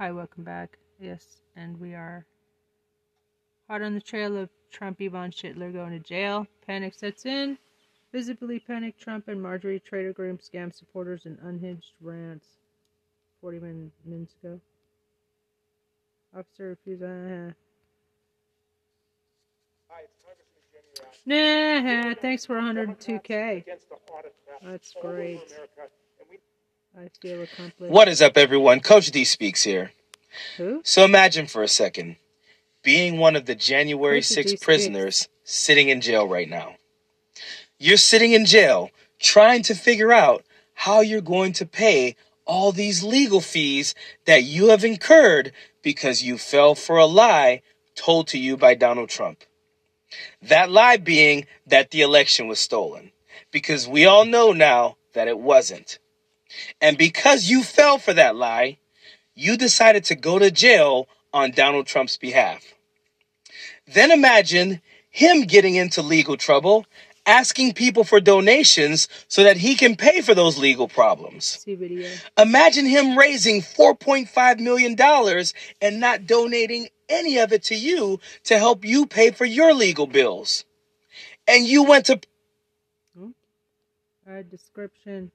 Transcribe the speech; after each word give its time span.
Hi, 0.00 0.10
welcome 0.12 0.44
back. 0.44 0.78
Yes, 0.98 1.42
and 1.56 1.78
we 1.78 1.92
are 1.92 2.24
hot 3.68 3.82
on 3.82 3.92
the 3.92 4.00
trail 4.00 4.34
of 4.34 4.48
Trump 4.70 4.98
Yvonne 4.98 5.30
Schittler 5.30 5.70
going 5.70 5.90
to 5.92 5.98
jail. 5.98 6.46
Panic 6.66 6.94
sets 6.94 7.26
in. 7.26 7.58
Visibly 8.10 8.60
panicked 8.60 8.98
Trump 8.98 9.28
and 9.28 9.42
Marjorie 9.42 9.78
Trader 9.78 10.14
Groom 10.14 10.38
scam 10.38 10.74
supporters 10.74 11.26
in 11.26 11.38
unhinged 11.42 11.92
rants. 12.00 12.46
40 13.42 13.58
min- 13.58 13.92
minutes 14.06 14.34
ago. 14.42 14.58
Officer 16.34 16.68
refused. 16.68 17.02
Uh, 17.02 17.52
nah, 21.26 22.14
thanks 22.14 22.46
for 22.46 22.54
102k. 22.54 23.66
That's 24.62 24.94
great. 24.98 25.42
I 26.96 27.08
feel 27.20 27.42
accomplished. 27.42 27.92
What 27.92 28.08
is 28.08 28.20
up, 28.20 28.36
everyone? 28.36 28.80
Coach 28.80 29.10
D 29.10 29.24
speaks 29.24 29.62
here. 29.62 29.92
Who? 30.56 30.80
So 30.84 31.04
imagine 31.04 31.46
for 31.46 31.62
a 31.62 31.68
second 31.68 32.16
being 32.82 33.18
one 33.18 33.36
of 33.36 33.46
the 33.46 33.54
January 33.54 34.20
Coach 34.20 34.28
D 34.28 34.34
6 34.34 34.50
speaks. 34.50 34.64
prisoners 34.64 35.28
sitting 35.44 35.88
in 35.88 36.00
jail 36.00 36.26
right 36.26 36.48
now. 36.48 36.76
You're 37.78 37.96
sitting 37.96 38.32
in 38.32 38.44
jail 38.44 38.90
trying 39.18 39.62
to 39.64 39.74
figure 39.74 40.12
out 40.12 40.44
how 40.74 41.00
you're 41.00 41.20
going 41.20 41.52
to 41.54 41.66
pay 41.66 42.16
all 42.44 42.72
these 42.72 43.04
legal 43.04 43.40
fees 43.40 43.94
that 44.24 44.42
you 44.42 44.68
have 44.68 44.84
incurred 44.84 45.52
because 45.82 46.22
you 46.22 46.38
fell 46.38 46.74
for 46.74 46.96
a 46.96 47.06
lie 47.06 47.62
told 47.94 48.26
to 48.28 48.38
you 48.38 48.56
by 48.56 48.74
Donald 48.74 49.08
Trump. 49.08 49.44
That 50.42 50.70
lie 50.70 50.96
being 50.96 51.46
that 51.66 51.90
the 51.90 52.00
election 52.02 52.48
was 52.48 52.58
stolen. 52.58 53.12
Because 53.52 53.86
we 53.86 54.06
all 54.06 54.24
know 54.24 54.52
now 54.52 54.96
that 55.14 55.28
it 55.28 55.38
wasn't. 55.38 55.98
And 56.80 56.98
because 56.98 57.48
you 57.48 57.62
fell 57.62 57.98
for 57.98 58.12
that 58.14 58.36
lie, 58.36 58.78
you 59.34 59.56
decided 59.56 60.04
to 60.04 60.14
go 60.14 60.38
to 60.38 60.50
jail 60.50 61.08
on 61.32 61.52
Donald 61.52 61.86
Trump's 61.86 62.16
behalf. 62.16 62.74
Then 63.86 64.10
imagine 64.10 64.80
him 65.08 65.42
getting 65.42 65.74
into 65.74 66.02
legal 66.02 66.36
trouble, 66.36 66.86
asking 67.26 67.74
people 67.74 68.04
for 68.04 68.20
donations 68.20 69.08
so 69.28 69.42
that 69.42 69.56
he 69.56 69.74
can 69.74 69.96
pay 69.96 70.20
for 70.20 70.34
those 70.34 70.58
legal 70.58 70.88
problems. 70.88 71.64
Imagine 72.38 72.86
him 72.86 73.16
raising 73.16 73.60
$4.5 73.60 74.60
million 74.60 74.96
and 75.80 76.00
not 76.00 76.26
donating 76.26 76.88
any 77.08 77.38
of 77.38 77.52
it 77.52 77.64
to 77.64 77.74
you 77.74 78.20
to 78.44 78.58
help 78.58 78.84
you 78.84 79.06
pay 79.06 79.30
for 79.30 79.44
your 79.44 79.74
legal 79.74 80.06
bills. 80.06 80.64
And 81.48 81.66
you 81.66 81.82
went 81.82 82.06
to 82.06 82.20
Add 84.26 84.48
description. 84.48 85.32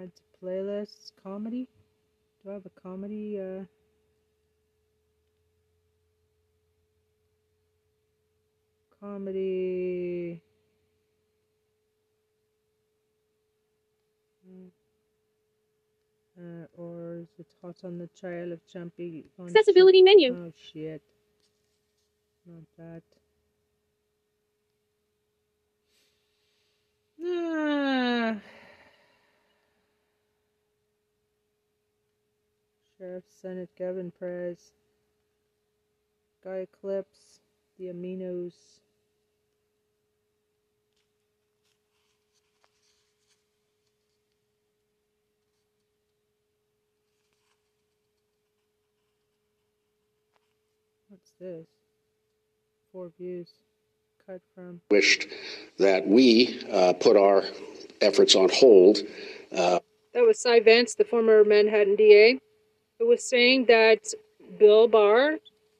Add 0.00 0.10
to 0.16 0.22
playlist 0.42 1.12
comedy. 1.22 1.68
Do 2.42 2.50
I 2.50 2.52
have 2.54 2.66
a 2.66 2.80
comedy? 2.80 3.38
Uh, 3.38 3.64
comedy. 9.00 10.40
Uh, 16.38 16.66
or 16.76 17.18
is 17.18 17.28
it 17.38 17.46
hot 17.60 17.76
on 17.84 17.98
the 17.98 18.08
trail 18.18 18.52
of 18.52 18.60
Chumpy? 18.66 19.24
on 19.38 19.48
Ch- 19.48 19.50
Accessibility 19.50 20.02
menu. 20.02 20.34
Oh 20.34 20.52
shit. 20.72 21.02
Not 22.46 22.64
that. 22.78 23.02
Ah. 27.24 28.40
Sheriff 33.02 33.24
Senate 33.40 33.68
Gavin 33.76 34.12
Prez. 34.16 34.74
Guy 36.44 36.58
Eclipse. 36.58 37.40
The 37.76 37.86
Aminos. 37.86 38.52
What's 51.08 51.32
this? 51.40 51.66
Four 52.92 53.10
views. 53.18 53.48
Cut 54.24 54.40
from. 54.54 54.80
wished 54.92 55.26
that 55.78 56.06
we 56.06 56.62
uh, 56.70 56.92
put 56.92 57.16
our 57.16 57.42
efforts 58.00 58.36
on 58.36 58.48
hold. 58.52 58.98
Uh, 59.50 59.80
That 60.14 60.22
was 60.22 60.40
Cy 60.40 60.60
Vance, 60.60 60.94
the 60.94 61.04
former 61.04 61.42
Manhattan 61.44 61.96
DA, 61.96 62.38
who 63.02 63.08
was 63.08 63.24
saying 63.28 63.64
that 63.64 63.98
Bill 64.60 64.86
Barr 64.86 65.38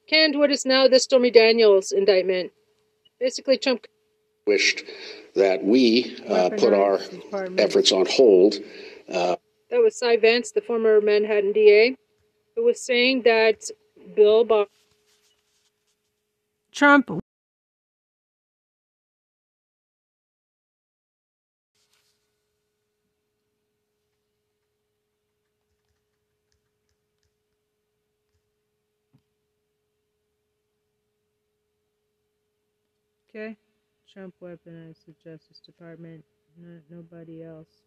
canned 0.09 0.37
what 0.37 0.51
is 0.51 0.67
now 0.67 0.89
the 0.89 0.99
Stormy 0.99 1.31
Daniels 1.31 1.93
indictment. 1.93 2.51
Basically, 3.21 3.57
Trump 3.57 3.87
wished 4.45 4.83
that 5.37 5.63
we 5.63 6.19
uh, 6.29 6.51
put 6.51 6.75
our 6.75 6.99
department. 6.99 7.61
efforts 7.61 7.93
on 7.93 8.07
hold. 8.07 8.57
Uh, 9.09 9.37
That 9.71 9.81
was 9.81 9.97
Cy 9.97 10.17
Vance, 10.17 10.51
the 10.51 10.63
former 10.63 11.01
Manhattan 11.01 11.53
DA, 11.53 11.97
who 12.57 12.65
was 12.65 12.85
saying 12.85 13.23
that 13.23 13.71
Bill 14.17 14.45
Barr. 14.45 14.67
Trump. 16.73 17.09
Okay. 33.35 33.57
Trump 34.13 34.35
weaponized 34.43 35.07
the 35.07 35.15
Justice 35.25 35.61
Department. 35.65 36.25
No, 36.57 36.81
nobody 36.91 37.43
else. 37.43 37.83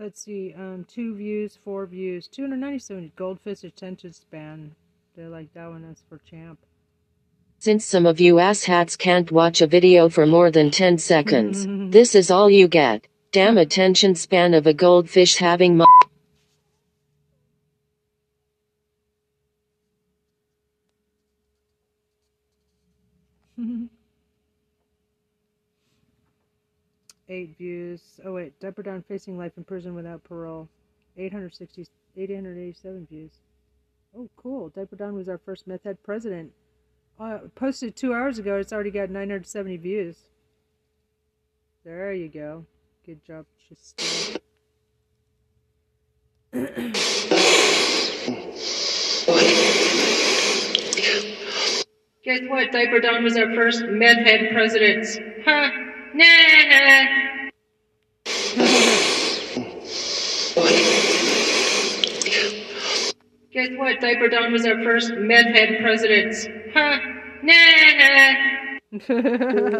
Let's 0.00 0.22
see, 0.22 0.54
um, 0.56 0.86
two 0.86 1.16
views, 1.16 1.58
four 1.64 1.84
views, 1.84 2.28
297 2.28 3.10
goldfish 3.16 3.64
attention 3.64 4.12
span. 4.12 4.76
They 5.16 5.24
like 5.24 5.52
that 5.54 5.68
one, 5.68 5.82
that's 5.82 6.04
for 6.08 6.20
champ. 6.30 6.60
Since 7.58 7.84
some 7.84 8.06
of 8.06 8.20
you 8.20 8.36
asshats 8.36 8.96
can't 8.96 9.32
watch 9.32 9.60
a 9.60 9.66
video 9.66 10.08
for 10.08 10.24
more 10.24 10.52
than 10.52 10.70
10 10.70 10.98
seconds, 10.98 11.66
this 11.92 12.14
is 12.14 12.30
all 12.30 12.48
you 12.48 12.68
get. 12.68 13.08
Damn 13.32 13.58
attention 13.58 14.14
span 14.14 14.54
of 14.54 14.68
a 14.68 14.72
goldfish 14.72 15.38
having 15.38 15.76
my. 15.76 15.84
8 27.28 27.56
views. 27.58 28.00
Oh, 28.24 28.34
wait. 28.34 28.58
Diaper 28.60 28.82
Don 28.82 29.02
facing 29.02 29.36
life 29.36 29.52
in 29.56 29.64
prison 29.64 29.94
without 29.94 30.24
parole. 30.24 30.68
860, 31.16 31.86
887 32.16 33.06
views. 33.10 33.32
Oh, 34.16 34.28
cool. 34.36 34.70
Diaper 34.70 34.96
Don 34.96 35.14
was 35.14 35.28
our 35.28 35.38
first 35.38 35.66
meth 35.66 35.84
head 35.84 36.02
president. 36.02 36.52
Uh, 37.18 37.38
posted 37.54 37.96
two 37.96 38.14
hours 38.14 38.38
ago. 38.38 38.56
It's 38.56 38.72
already 38.72 38.90
got 38.90 39.10
970 39.10 39.76
views. 39.78 40.16
There 41.84 42.12
you 42.12 42.28
go. 42.28 42.64
Good 43.04 43.24
job, 43.24 43.46
Guess 52.24 52.40
what? 52.48 52.72
Diaper 52.72 53.00
Don 53.00 53.24
was 53.24 53.36
our 53.36 53.54
first 53.54 53.84
meth 53.84 54.18
head 54.18 54.50
president. 54.52 55.06
Nah. 56.88 57.04
Guess 63.52 63.70
what? 63.76 64.00
Diaper 64.00 64.28
Don 64.28 64.52
was 64.52 64.64
our 64.64 64.82
first 64.82 65.12
meth 65.12 65.46
head 65.46 65.80
president. 65.82 66.34
Huh? 66.72 66.98
Nah. 67.42 68.34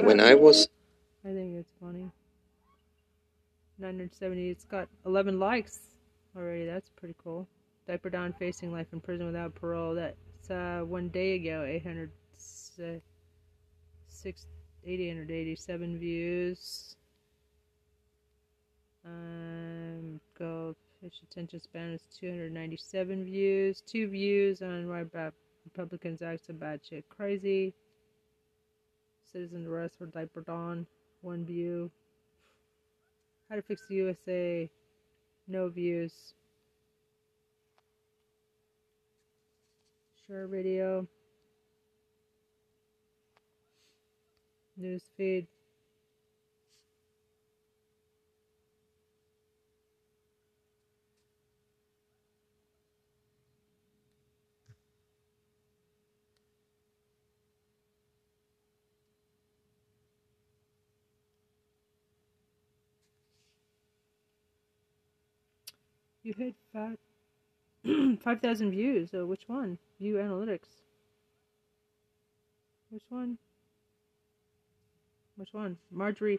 When 0.02 0.20
I 0.20 0.34
was 0.34 0.68
I 1.24 1.28
think 1.28 1.56
it's 1.56 1.72
funny. 1.80 2.10
970. 3.78 4.50
It's 4.50 4.64
got 4.64 4.88
11 5.06 5.38
likes 5.38 5.78
already. 6.36 6.66
That's 6.66 6.90
pretty 6.90 7.14
cool. 7.22 7.48
Diaper 7.86 8.10
Don 8.10 8.34
facing 8.34 8.70
life 8.70 8.88
in 8.92 9.00
prison 9.00 9.26
without 9.26 9.54
parole. 9.54 9.94
That's 9.94 10.50
uh, 10.50 10.82
one 10.84 11.08
day 11.08 11.36
ago. 11.36 11.64
800, 11.66 12.10
uh, 12.82 12.98
six, 14.08 14.44
887 14.84 15.98
views. 15.98 16.96
Um, 19.08 20.20
Goldfish 20.38 21.22
attention 21.22 21.60
span 21.60 21.92
is 21.92 22.02
297 22.20 23.24
views. 23.24 23.80
Two 23.80 24.08
views 24.08 24.62
on 24.62 24.88
why 24.88 25.04
Republicans 25.64 26.22
act 26.22 26.46
so 26.46 26.52
bad, 26.54 26.80
shit 26.88 27.08
crazy. 27.08 27.74
Citizen 29.32 29.66
arrest 29.66 29.98
for 29.98 30.06
Diaper 30.06 30.42
Don. 30.42 30.86
One 31.22 31.44
view. 31.44 31.90
How 33.48 33.56
to 33.56 33.62
fix 33.62 33.82
the 33.88 33.96
USA. 33.96 34.70
No 35.46 35.68
views. 35.68 36.34
Share 40.26 40.46
video. 40.46 41.06
News 44.76 45.02
You 66.28 66.34
hit 66.36 66.54
five 66.74 66.98
five 68.22 68.42
thousand 68.42 68.72
views. 68.72 69.12
So 69.12 69.24
which 69.24 69.44
one? 69.46 69.78
View 69.98 70.16
analytics. 70.16 70.68
Which 72.90 73.04
one? 73.08 73.38
Which 75.36 75.48
one? 75.52 75.78
Marjorie. 75.90 76.38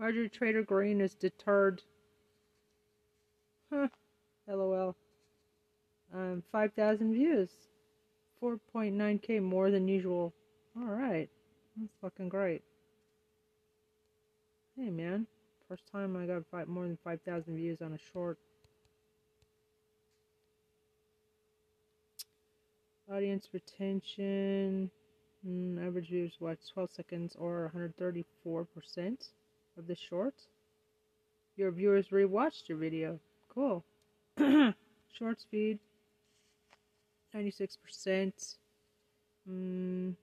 Marjorie 0.00 0.28
Trader 0.28 0.64
Green 0.64 1.00
is 1.00 1.14
deterred. 1.14 1.82
Huh. 3.72 3.86
LOL. 4.48 4.96
Um, 6.12 6.42
five 6.50 6.72
thousand 6.72 7.12
views. 7.12 7.48
Four 8.40 8.58
point 8.72 8.96
nine 8.96 9.20
k 9.20 9.38
more 9.38 9.70
than 9.70 9.86
usual. 9.86 10.34
All 10.76 10.88
right. 10.88 11.30
That's 11.78 11.92
fucking 12.00 12.28
great. 12.28 12.62
Hey 14.76 14.90
man. 14.90 15.28
First 15.68 15.84
time 15.90 16.16
I 16.16 16.26
got 16.26 16.42
five, 16.50 16.68
more 16.68 16.84
than 16.84 16.98
5,000 17.02 17.56
views 17.56 17.80
on 17.82 17.92
a 17.92 17.98
short. 18.12 18.38
Audience 23.10 23.48
retention. 23.52 24.90
Mm, 25.46 25.86
average 25.86 26.08
views 26.08 26.34
watch 26.40 26.58
12 26.72 26.90
seconds 26.92 27.36
or 27.38 27.72
134% 27.74 28.66
of 29.76 29.86
the 29.86 29.96
short. 29.96 30.34
Your 31.56 31.70
viewers 31.70 32.08
rewatched 32.08 32.68
your 32.68 32.78
video. 32.78 33.18
Cool. 33.48 33.84
short 34.38 35.40
speed. 35.40 35.78
96%. 37.34 38.56
Mm, 39.50 40.14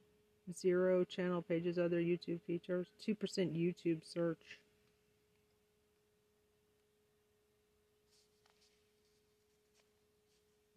zero 0.58 1.04
channel 1.04 1.42
pages, 1.42 1.78
other 1.78 2.00
YouTube 2.00 2.42
features. 2.48 2.88
2% 3.06 3.16
YouTube 3.18 4.02
search. 4.04 4.60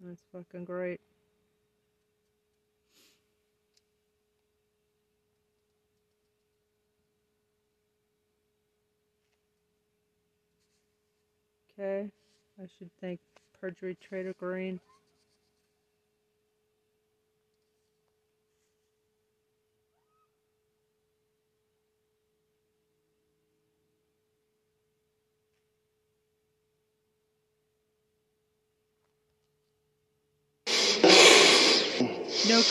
That's 0.04 0.22
fucking 0.32 0.64
great. 0.64 1.00
Okay, 11.78 12.10
I 12.60 12.66
should 12.78 12.90
thank 13.00 13.20
Perjury 13.60 13.96
Trader 14.06 14.34
Green. 14.38 14.80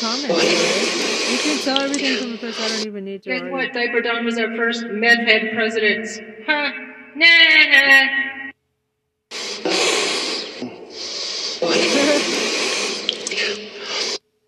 Comment. 0.01 0.33
You 0.33 1.38
can 1.38 1.59
tell 1.63 1.80
everything 1.80 2.18
from 2.18 2.31
the 2.31 2.38
first. 2.39 2.59
I 2.59 2.68
don't 2.69 2.88
even 2.88 3.06
need 3.06 3.21
to. 3.21 3.30
Guess 3.30 3.44
what? 3.51 3.71
Diaper 3.71 4.01
Don 4.01 4.25
was 4.25 4.36
our 4.39 4.56
first 4.56 4.83
meth 4.89 5.19
head 5.19 5.51
president. 5.53 6.07
Huh? 6.48 6.71
Nah. 7.15 7.27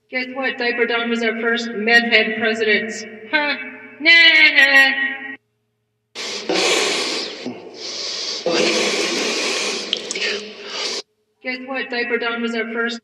Guess 0.09 0.25
what? 0.33 0.57
Diaper 0.57 0.87
Don 0.87 1.09
was 1.11 1.21
our 1.21 1.39
first 1.39 1.69
meth 1.75 2.11
head 2.11 2.35
president. 2.39 2.91
Huh? 3.29 3.55
Nah. 3.99 4.09
Guess 11.43 11.59
what? 11.67 11.89
Diaper 11.91 12.17
Don 12.17 12.41
was 12.41 12.55
our 12.55 12.73
first. 12.73 13.01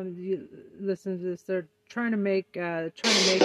Um, 0.00 0.14
you 0.18 0.48
listen 0.78 1.18
to 1.18 1.24
this. 1.24 1.42
They're 1.42 1.68
trying 1.88 2.12
to 2.12 2.16
make, 2.16 2.56
uh, 2.56 2.90
trying 2.96 3.14
to 3.14 3.38
make. 3.38 3.42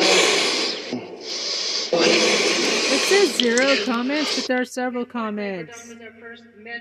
It 1.98 3.02
says 3.10 3.36
zero 3.36 3.76
comments, 3.86 4.36
but 4.36 4.48
there 4.48 4.62
are 4.62 4.66
several 4.66 5.06
comments. 5.06 5.94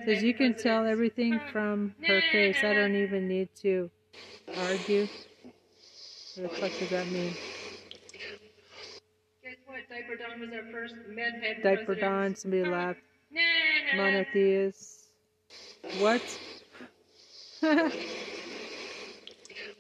Because 0.05 0.23
you 0.23 0.35
can 0.35 0.55
tell 0.55 0.87
everything 0.87 1.41
from 1.53 1.95
her 2.07 2.21
face. 2.33 2.57
I 2.63 2.75
don't 2.75 2.95
even 2.95 3.29
need 3.29 3.49
to 3.63 3.91
argue. 4.59 5.09
What 6.37 6.51
the 6.51 6.57
fuck 6.57 6.79
does 6.79 6.91
that 6.91 7.07
mean? 7.09 7.35
Diaper 9.91 10.17
Don 10.17 10.41
was 10.41 10.51
our 10.53 10.65
first. 11.87 12.01
Don, 12.01 12.35
somebody 12.35 12.65
laughed. 12.65 13.01
Nah. 13.31 14.03
Monotheus. 14.03 15.05
What? 16.01 16.23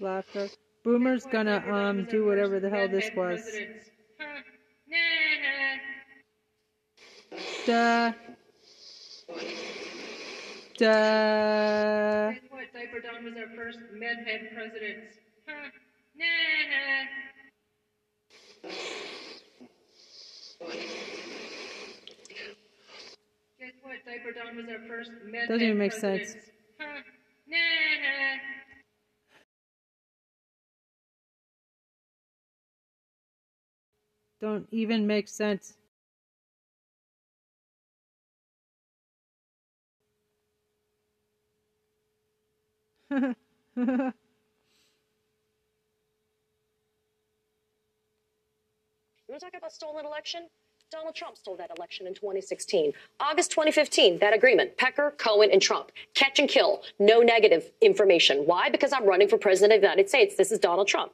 Laughter. 0.04 0.50
Boomer's 0.84 1.24
gonna 1.24 1.64
um 1.66 2.04
do 2.04 2.26
whatever 2.26 2.60
the 2.60 2.68
hell 2.68 2.88
this 2.88 3.10
was. 3.16 3.40
Duh. 7.64 8.12
Duh. 10.76 12.32
Guess 12.32 12.42
what? 12.50 12.72
Diaper 12.74 13.00
Don 13.00 13.24
was 13.24 13.34
our 13.38 13.56
first 13.56 13.78
president. 14.54 15.04
Huh? 15.48 15.70
Nah. 16.14 16.24
Guess 23.58 23.72
what? 23.82 24.04
Diaper 24.04 24.32
Don 24.32 24.56
was 24.56 24.66
our 24.68 24.86
first 24.86 25.10
meth 25.24 25.48
Doesn't 25.48 25.62
even 25.66 25.78
make 25.78 25.92
sense. 25.92 26.36
Huh? 26.78 27.00
Nah. 27.48 28.63
Don't 34.44 34.68
even 34.72 35.06
make 35.06 35.26
sense. 35.26 35.72
You 49.26 49.32
want 49.32 49.40
to 49.40 49.46
talk 49.50 49.54
about 49.58 49.72
stolen 49.72 50.04
election? 50.04 50.48
Donald 50.90 51.14
Trump 51.14 51.36
stole 51.36 51.56
that 51.56 51.70
election 51.76 52.06
in 52.06 52.14
2016. 52.14 52.92
August 53.18 53.50
2015, 53.50 54.18
that 54.18 54.32
agreement. 54.32 54.76
Pecker, 54.76 55.12
Cohen, 55.18 55.50
and 55.50 55.60
Trump. 55.60 55.90
Catch 56.14 56.38
and 56.38 56.48
kill. 56.48 56.82
No 57.00 57.20
negative 57.20 57.72
information. 57.80 58.44
Why? 58.46 58.70
Because 58.70 58.92
I'm 58.92 59.04
running 59.04 59.26
for 59.26 59.36
president 59.36 59.72
of 59.72 59.80
the 59.80 59.86
United 59.86 60.08
States. 60.08 60.36
This 60.36 60.52
is 60.52 60.60
Donald 60.60 60.86
Trump. 60.86 61.10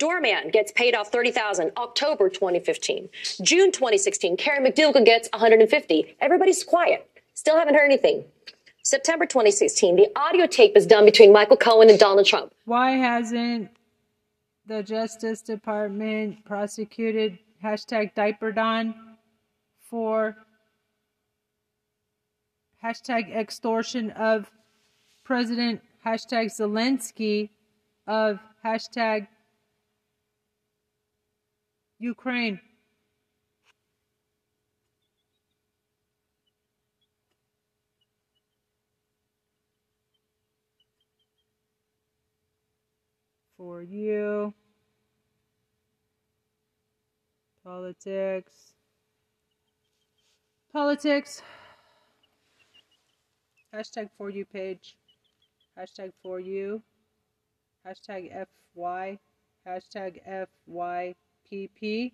Doorman 0.00 0.48
gets 0.50 0.72
paid 0.72 0.94
off 0.94 1.12
30,000 1.12 1.72
October 1.76 2.30
2015. 2.30 3.10
June 3.42 3.70
2016, 3.70 4.38
Karen 4.38 4.64
McDougal 4.64 5.04
gets 5.04 5.28
150. 5.34 6.16
Everybody's 6.22 6.64
quiet. 6.64 7.06
Still 7.34 7.56
haven't 7.56 7.74
heard 7.74 7.84
anything. 7.84 8.24
September 8.82 9.26
2016, 9.26 9.96
the 9.96 10.08
audio 10.16 10.46
tape 10.46 10.74
is 10.74 10.86
done 10.86 11.04
between 11.04 11.34
Michael 11.34 11.58
Cohen 11.58 11.90
and 11.90 11.98
Donald 11.98 12.26
Trump. 12.26 12.54
Why 12.64 12.92
hasn't 12.92 13.70
the 14.66 14.82
Justice 14.82 15.42
Department 15.42 16.46
prosecuted 16.46 17.38
hashtag 17.62 18.14
diaper 18.14 18.52
don 18.52 18.94
for 19.90 20.34
hashtag 22.82 23.36
extortion 23.36 24.12
of 24.12 24.50
President 25.24 25.82
hashtag 26.04 26.46
Zelensky 26.46 27.50
of 28.06 28.38
hashtag 28.64 29.26
Ukraine? 32.00 32.58
For 43.58 43.82
you. 43.82 44.54
Politics. 47.62 48.72
Politics. 50.72 51.42
Hashtag 53.74 54.08
for 54.16 54.30
you 54.30 54.46
page. 54.46 54.96
Hashtag 55.78 56.12
for 56.22 56.40
you. 56.40 56.82
Hashtag 57.86 58.32
FY. 58.74 59.18
Hashtag 59.68 60.20
FYPP. 61.50 62.12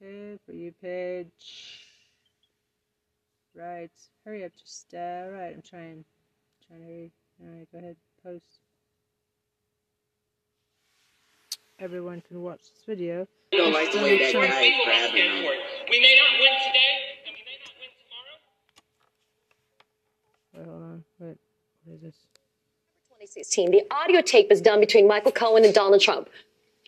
Okay, 0.00 0.38
for 0.46 0.52
you 0.52 0.72
page. 0.72 1.83
Right. 3.56 3.90
Hurry 4.24 4.44
up, 4.44 4.52
just 4.58 4.92
uh 4.94 5.28
right, 5.30 5.52
I'm 5.54 5.62
trying 5.62 6.04
I'm 6.04 6.66
trying 6.66 6.80
to 6.80 6.86
hurry. 6.86 7.12
Alright, 7.42 7.68
go 7.70 7.78
ahead, 7.78 7.96
post. 8.22 8.58
Everyone 11.78 12.22
can 12.26 12.40
watch 12.40 12.60
this 12.60 12.84
video. 12.86 13.28
I 13.52 13.56
don't 13.56 13.72
like 13.72 13.92
the 13.92 13.98
way 13.98 14.18
that 14.18 14.32
guy 14.32 14.62
is 14.62 14.80
grabbing 14.84 15.42
me. 15.42 15.50
We 15.90 16.00
may 16.00 16.16
not 16.16 16.40
win 16.40 16.52
today, 16.66 16.92
and 17.26 17.34
we 17.34 17.42
may 17.44 17.58
not 17.60 17.74
win 17.80 17.90
tomorrow. 18.10 18.38
Wait, 20.54 20.66
hold 20.66 20.82
on. 20.82 21.04
Wait, 21.18 21.38
what 21.84 21.94
is 21.94 22.00
this? 22.02 22.16
2016, 23.10 23.70
the 23.70 23.82
audio 23.90 24.20
tape 24.20 24.50
is 24.50 24.60
done 24.60 24.80
between 24.80 25.06
Michael 25.06 25.32
Cohen 25.32 25.64
and 25.64 25.74
Donald 25.74 26.00
Trump. 26.00 26.28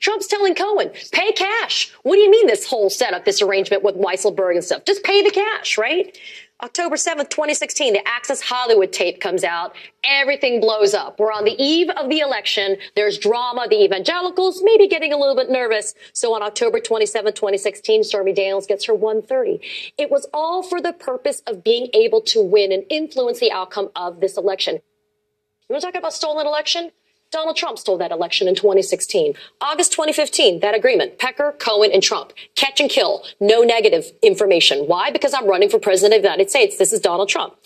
Trump's 0.00 0.26
telling 0.26 0.54
Cohen, 0.54 0.90
pay 1.12 1.32
cash. 1.32 1.90
What 2.02 2.16
do 2.16 2.20
you 2.20 2.30
mean 2.30 2.46
this 2.46 2.66
whole 2.66 2.90
setup, 2.90 3.24
this 3.24 3.40
arrangement 3.40 3.82
with 3.82 3.96
Weisselberg 3.96 4.54
and 4.54 4.64
stuff? 4.64 4.84
Just 4.84 5.02
pay 5.02 5.22
the 5.22 5.30
cash, 5.30 5.78
right? 5.78 6.16
October 6.62 6.96
7th, 6.96 7.28
2016, 7.28 7.92
the 7.92 8.08
Access 8.08 8.40
Hollywood 8.40 8.90
tape 8.90 9.20
comes 9.20 9.44
out. 9.44 9.76
Everything 10.04 10.58
blows 10.58 10.94
up. 10.94 11.20
We're 11.20 11.30
on 11.30 11.44
the 11.44 11.54
eve 11.62 11.90
of 11.90 12.08
the 12.08 12.20
election. 12.20 12.78
There's 12.94 13.18
drama. 13.18 13.66
The 13.68 13.84
evangelicals 13.84 14.62
maybe 14.64 14.88
getting 14.88 15.12
a 15.12 15.18
little 15.18 15.36
bit 15.36 15.50
nervous. 15.50 15.92
So 16.14 16.34
on 16.34 16.42
October 16.42 16.80
27th, 16.80 17.34
2016, 17.34 18.04
Stormy 18.04 18.32
Daniels 18.32 18.66
gets 18.66 18.86
her 18.86 18.94
130. 18.94 19.60
It 19.98 20.10
was 20.10 20.26
all 20.32 20.62
for 20.62 20.80
the 20.80 20.94
purpose 20.94 21.42
of 21.46 21.62
being 21.62 21.88
able 21.92 22.22
to 22.22 22.40
win 22.40 22.72
and 22.72 22.84
influence 22.88 23.38
the 23.38 23.52
outcome 23.52 23.90
of 23.94 24.20
this 24.20 24.38
election. 24.38 24.76
You 24.76 25.74
want 25.74 25.82
to 25.82 25.88
talk 25.88 25.98
about 25.98 26.14
stolen 26.14 26.46
election? 26.46 26.90
Donald 27.32 27.56
Trump 27.56 27.76
stole 27.76 27.98
that 27.98 28.12
election 28.12 28.46
in 28.46 28.54
2016. 28.54 29.34
August 29.60 29.90
2015, 29.92 30.60
that 30.60 30.76
agreement. 30.76 31.18
Pecker, 31.18 31.56
Cohen, 31.58 31.90
and 31.92 32.02
Trump. 32.02 32.32
Catch 32.54 32.78
and 32.78 32.88
kill. 32.88 33.24
No 33.40 33.62
negative 33.62 34.12
information. 34.22 34.86
Why? 34.86 35.10
Because 35.10 35.34
I'm 35.34 35.48
running 35.48 35.68
for 35.68 35.80
president 35.80 36.18
of 36.18 36.22
the 36.22 36.28
United 36.28 36.50
States. 36.50 36.78
This 36.78 36.92
is 36.92 37.00
Donald 37.00 37.28
Trump. 37.28 37.56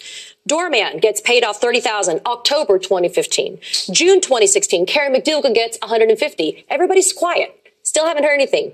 Doorman 0.46 0.98
gets 0.98 1.20
paid 1.20 1.44
off 1.44 1.60
30,000 1.60 2.22
October 2.24 2.78
2015. 2.78 3.58
June 3.92 4.22
2016, 4.22 4.86
Karen 4.86 5.12
McDougal 5.14 5.54
gets 5.54 5.78
150. 5.82 6.64
Everybody's 6.70 7.12
quiet. 7.12 7.54
Still 7.82 8.06
haven't 8.06 8.24
heard 8.24 8.34
anything. 8.34 8.72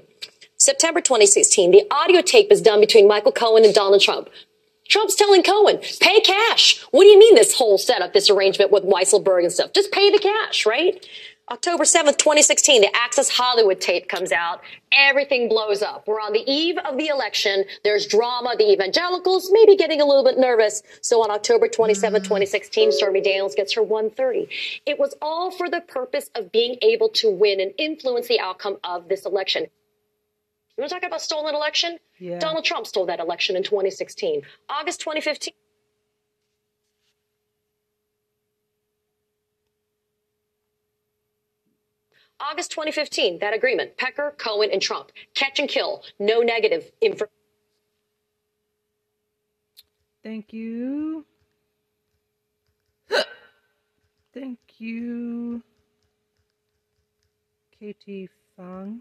September 0.56 1.00
2016, 1.00 1.70
the 1.72 1.86
audio 1.90 2.22
tape 2.22 2.50
is 2.50 2.62
done 2.62 2.80
between 2.80 3.06
Michael 3.06 3.32
Cohen 3.32 3.64
and 3.64 3.74
Donald 3.74 4.00
Trump. 4.00 4.28
Trump's 4.88 5.14
telling 5.14 5.42
Cohen, 5.42 5.78
pay 6.00 6.20
cash. 6.20 6.82
What 6.90 7.02
do 7.02 7.08
you 7.08 7.18
mean 7.18 7.34
this 7.34 7.54
whole 7.54 7.78
setup, 7.78 8.12
this 8.12 8.30
arrangement 8.30 8.70
with 8.70 8.84
Weisselberg 8.84 9.42
and 9.42 9.52
stuff? 9.52 9.72
Just 9.72 9.92
pay 9.92 10.10
the 10.10 10.18
cash, 10.18 10.66
right? 10.66 11.04
October 11.48 11.84
7th, 11.84 12.18
2016, 12.18 12.80
the 12.80 12.96
Access 12.96 13.28
Hollywood 13.28 13.80
tape 13.80 14.08
comes 14.08 14.32
out. 14.32 14.62
Everything 14.90 15.48
blows 15.48 15.80
up. 15.80 16.08
We're 16.08 16.20
on 16.20 16.32
the 16.32 16.42
eve 16.44 16.76
of 16.78 16.96
the 16.96 17.06
election. 17.06 17.64
There's 17.84 18.04
drama. 18.04 18.56
The 18.58 18.68
evangelicals 18.72 19.50
maybe 19.52 19.76
getting 19.76 20.00
a 20.00 20.04
little 20.04 20.24
bit 20.24 20.38
nervous. 20.38 20.82
So 21.02 21.22
on 21.22 21.30
October 21.30 21.68
27th, 21.68 22.24
2016, 22.24 22.90
Stormy 22.90 23.20
Daniels 23.20 23.54
gets 23.54 23.74
her 23.74 23.82
130. 23.82 24.48
It 24.86 24.98
was 24.98 25.14
all 25.22 25.52
for 25.52 25.70
the 25.70 25.82
purpose 25.82 26.30
of 26.34 26.50
being 26.50 26.78
able 26.82 27.10
to 27.10 27.30
win 27.30 27.60
and 27.60 27.72
influence 27.78 28.26
the 28.26 28.40
outcome 28.40 28.78
of 28.82 29.08
this 29.08 29.24
election. 29.24 29.68
You 30.76 30.82
want 30.82 30.90
to 30.90 30.94
talk 30.96 31.06
about 31.06 31.22
stolen 31.22 31.54
election? 31.54 31.98
Yeah. 32.18 32.38
Donald 32.38 32.64
Trump 32.64 32.86
stole 32.86 33.06
that 33.06 33.18
election 33.18 33.56
in 33.56 33.62
2016. 33.62 34.42
August 34.68 35.00
2015. 35.00 35.54
August 42.38 42.70
2015, 42.72 43.38
that 43.38 43.54
agreement. 43.54 43.96
Pecker, 43.96 44.34
Cohen, 44.36 44.68
and 44.70 44.82
Trump. 44.82 45.10
Catch 45.34 45.58
and 45.58 45.68
kill. 45.68 46.04
No 46.18 46.40
negative 46.40 46.90
information. 47.00 47.32
Thank 50.22 50.52
you. 50.52 51.24
Thank 54.34 54.58
you. 54.76 55.62
Katie 57.78 58.28
Phang. 58.58 59.00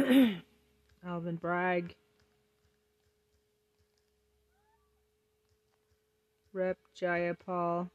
Alvin 1.06 1.36
Bragg. 1.36 1.94
Rep 6.52 6.78
Jayapal. 6.98 7.90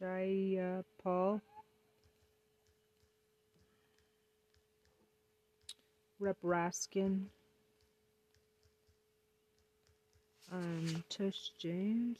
Jayapal. 0.00 1.40
Rep 6.18 6.36
Raskin. 6.42 7.26
Um, 10.52 11.04
Tish 11.08 11.52
James. 11.58 12.18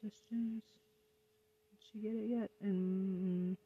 Tish 0.00 0.12
James. 0.30 0.62
She 1.94 2.00
get 2.00 2.12
it 2.16 2.28
yet? 2.28 2.50
And 2.62 3.56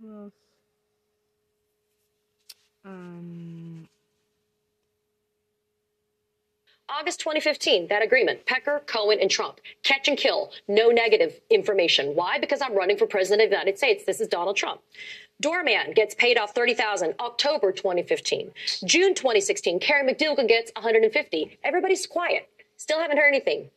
who 0.00 0.24
else? 0.24 0.32
Um, 2.84 3.88
August 6.88 7.20
2015, 7.20 7.88
that 7.88 8.02
agreement. 8.02 8.46
Pecker, 8.46 8.82
Cohen, 8.86 9.18
and 9.20 9.30
Trump. 9.30 9.60
Catch 9.82 10.08
and 10.08 10.16
kill. 10.16 10.52
No 10.68 10.88
negative 10.90 11.40
information. 11.50 12.14
Why? 12.14 12.38
Because 12.38 12.60
I'm 12.62 12.76
running 12.76 12.96
for 12.96 13.06
president 13.06 13.42
of 13.42 13.50
the 13.50 13.56
United 13.56 13.76
States. 13.76 14.04
This 14.04 14.20
is 14.20 14.28
Donald 14.28 14.56
Trump. 14.56 14.80
Doorman 15.40 15.92
gets 15.94 16.14
paid 16.14 16.38
off 16.38 16.54
30,000 16.54 17.14
October 17.20 17.72
2015. 17.72 18.52
June 18.84 19.14
2016, 19.14 19.80
Karen 19.80 20.08
McDougal 20.08 20.48
gets 20.48 20.70
150. 20.76 21.58
Everybody's 21.64 22.06
quiet. 22.06 22.48
Still 22.76 23.00
haven't 23.00 23.18
heard 23.18 23.28
anything. 23.28 23.68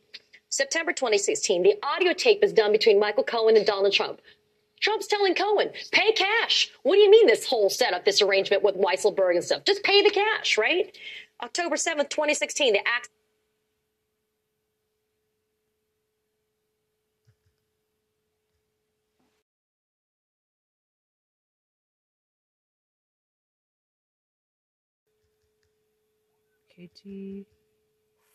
September 0.50 0.92
2016, 0.92 1.62
the 1.62 1.76
audio 1.84 2.12
tape 2.12 2.42
is 2.42 2.52
done 2.52 2.72
between 2.72 2.98
Michael 2.98 3.22
Cohen 3.22 3.56
and 3.56 3.64
Donald 3.64 3.92
Trump. 3.92 4.20
Trump's 4.80 5.06
telling 5.06 5.36
Cohen, 5.36 5.70
pay 5.92 6.10
cash. 6.10 6.70
What 6.82 6.96
do 6.96 7.00
you 7.00 7.10
mean 7.10 7.28
this 7.28 7.46
whole 7.46 7.70
setup, 7.70 8.04
this 8.04 8.20
arrangement 8.20 8.64
with 8.64 8.74
Weisselberg 8.74 9.36
and 9.36 9.44
stuff? 9.44 9.64
Just 9.64 9.84
pay 9.84 10.02
the 10.02 10.10
cash, 10.10 10.58
right? 10.58 10.96
October 11.40 11.76
7th, 11.76 12.10
2016, 12.10 12.72
the 12.72 12.80
act. 12.80 13.08
Katie 26.74 27.46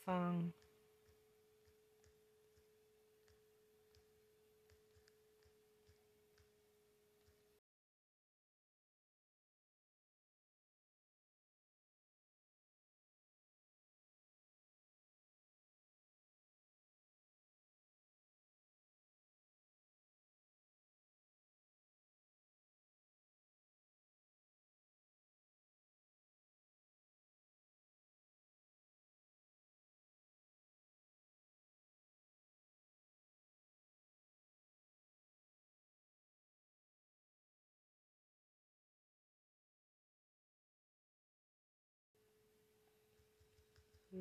Phang. 0.07 0.51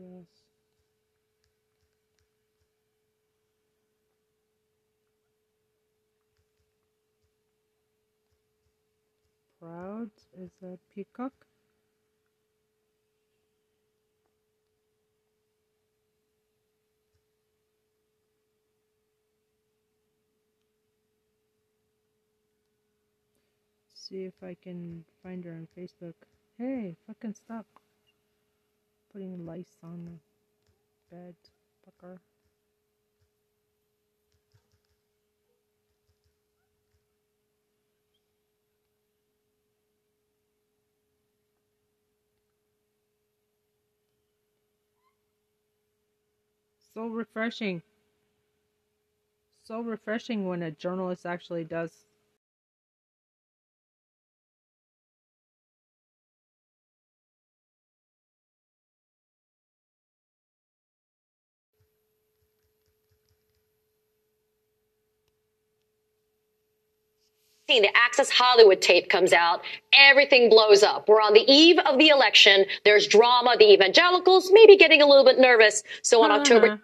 Yes. 0.04 0.44
Proud 9.58 10.12
is 10.38 10.52
a 10.62 10.78
peacock. 10.94 11.32
See 23.94 24.24
if 24.24 24.34
I 24.42 24.54
can 24.54 25.06
find 25.22 25.42
her 25.46 25.52
on 25.52 25.68
Facebook. 25.74 26.14
Hey, 26.58 26.96
fucking 27.06 27.32
stop 27.32 27.66
putting 29.14 29.46
lice 29.46 29.76
on 29.84 30.04
the 30.04 31.16
bed, 31.16 31.36
fucker. 31.86 32.18
So 46.92 47.06
refreshing. 47.06 47.82
So 49.62 49.80
refreshing 49.80 50.48
when 50.48 50.62
a 50.62 50.72
journalist 50.72 51.24
actually 51.24 51.64
does 51.64 52.06
the 67.82 67.96
Access 67.96 68.30
Hollywood 68.30 68.80
tape 68.80 69.08
comes 69.08 69.32
out, 69.32 69.62
everything 69.92 70.48
blows 70.48 70.82
up. 70.82 71.08
We're 71.08 71.20
on 71.20 71.34
the 71.34 71.44
eve 71.46 71.78
of 71.78 71.98
the 71.98 72.08
election. 72.08 72.64
There's 72.84 73.06
drama. 73.06 73.56
The 73.58 73.72
evangelicals 73.72 74.50
maybe 74.52 74.76
getting 74.76 75.02
a 75.02 75.06
little 75.06 75.24
bit 75.24 75.38
nervous. 75.38 75.82
So 76.02 76.22
on 76.22 76.30
October, 76.30 76.80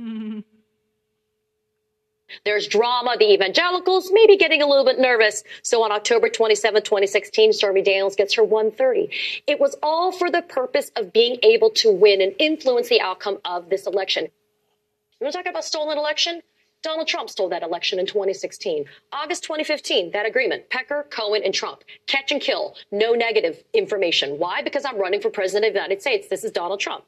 uh-huh. 0.00 0.40
there's 2.44 2.68
drama. 2.68 3.16
The 3.18 3.32
evangelicals 3.32 4.10
maybe 4.12 4.36
getting 4.36 4.62
a 4.62 4.66
little 4.66 4.84
bit 4.84 4.98
nervous. 4.98 5.44
So 5.62 5.82
on 5.82 5.92
October 5.92 6.28
27, 6.28 6.82
2016, 6.82 7.52
Stormy 7.52 7.82
Daniels 7.82 8.16
gets 8.16 8.34
her 8.34 8.44
130. 8.44 9.10
It 9.46 9.58
was 9.60 9.76
all 9.82 10.12
for 10.12 10.30
the 10.30 10.42
purpose 10.42 10.90
of 10.96 11.12
being 11.12 11.38
able 11.42 11.70
to 11.70 11.90
win 11.90 12.20
and 12.20 12.34
influence 12.38 12.88
the 12.88 13.00
outcome 13.00 13.38
of 13.44 13.70
this 13.70 13.86
election. 13.86 14.24
You 14.24 15.24
want 15.24 15.32
to 15.32 15.38
talk 15.38 15.50
about 15.50 15.64
stolen 15.64 15.98
election? 15.98 16.42
Donald 16.82 17.08
Trump 17.08 17.28
stole 17.28 17.48
that 17.48 17.62
election 17.62 17.98
in 17.98 18.06
2016. 18.06 18.84
August 19.12 19.42
2015, 19.42 20.12
that 20.12 20.26
agreement. 20.26 20.68
Pecker, 20.70 21.06
Cohen, 21.10 21.42
and 21.44 21.52
Trump. 21.52 21.82
Catch 22.06 22.30
and 22.32 22.40
kill. 22.40 22.76
No 22.92 23.12
negative 23.14 23.62
information. 23.72 24.38
Why? 24.38 24.62
Because 24.62 24.84
I'm 24.84 24.96
running 24.98 25.20
for 25.20 25.28
president 25.30 25.66
of 25.66 25.72
the 25.74 25.78
United 25.80 26.00
States. 26.00 26.28
This 26.28 26.44
is 26.44 26.52
Donald 26.52 26.78
Trump. 26.80 27.04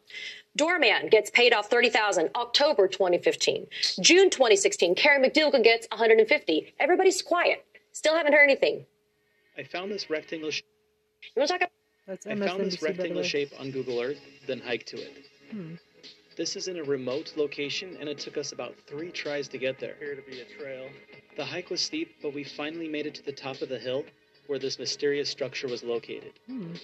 Doorman 0.57 1.09
gets 1.09 1.31
paid 1.31 1.53
off 1.55 1.71
30,000 1.71 2.31
October 2.35 2.89
2015. 2.89 3.67
June 4.01 4.29
2016, 4.31 4.97
Karen 4.97 5.23
McDougal 5.23 5.63
gets 5.63 5.87
150. 5.93 6.75
Everybody's 6.81 7.23
quiet. 7.23 7.65
Still 7.93 8.17
haven't 8.17 8.33
heard 8.33 8.45
anything. 8.45 8.85
I 9.57 9.63
found 9.63 9.93
this 9.93 10.11
rectangle. 10.11 10.51
Sh- 10.51 10.63
You 11.37 11.41
want 11.41 11.49
to 11.49 11.53
talk 11.55 11.61
about 11.61 11.71
That's 12.09 12.27
I 12.27 12.35
found 12.35 12.61
this 12.65 12.77
MSNBC, 12.77 12.83
rectangle 12.83 13.23
shape 13.23 13.53
on 13.61 13.71
Google 13.71 14.01
Earth, 14.01 14.19
then 14.49 14.59
hiked 14.61 14.89
to 14.89 14.97
it. 14.97 15.13
Hmm. 15.53 15.75
This 16.37 16.57
is 16.57 16.69
in 16.69 16.79
a 16.79 16.83
remote 16.85 17.35
location, 17.37 17.97
and 18.01 18.09
it 18.09 18.19
took 18.19 18.37
us 18.37 18.53
about 18.53 18.75
three 18.87 19.11
tries 19.11 19.49
to 19.49 19.59
get 19.59 19.79
there. 19.79 19.97
Here 19.99 20.15
to 20.15 20.23
be 20.23 20.41
a 20.41 20.45
trail. 20.45 20.89
The 21.37 21.45
hike 21.45 21.71
was 21.71 21.81
steep, 21.81 22.17
but 22.23 22.33
we 22.33 22.45
finally 22.45 22.89
made 22.89 23.07
it 23.07 23.15
to 23.17 23.25
the 23.25 23.33
top 23.33 23.63
of 23.63 23.69
the 23.69 23.79
hill, 23.79 24.05
where 24.47 24.59
this 24.59 24.79
mysterious 24.79 25.29
structure 25.29 25.69
was 25.69 25.83
located. 25.83 26.33
Hmm. 26.47 26.75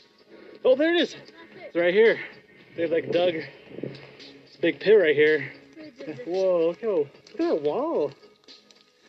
Oh, 0.65 0.75
there 0.75 0.95
it 0.95 1.01
is! 1.01 1.17
It's 1.65 1.77
right 1.77 1.95
here. 1.95 2.19
They've 2.77 2.91
like 2.91 3.11
dug 3.13 3.35
this 3.35 4.57
big 4.61 4.81
pit 4.81 4.99
right 5.01 5.15
here. 5.15 5.53
Whoa! 6.27 6.69
Look 6.69 6.83
how 6.83 6.89
look 6.89 7.09
at 7.31 7.39
that 7.39 7.63
wall. 7.63 8.13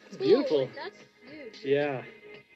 It's 0.07 0.17
beautiful. 0.17 0.69
That's 0.75 0.97
huge. 1.29 1.65
Yeah. 1.65 2.03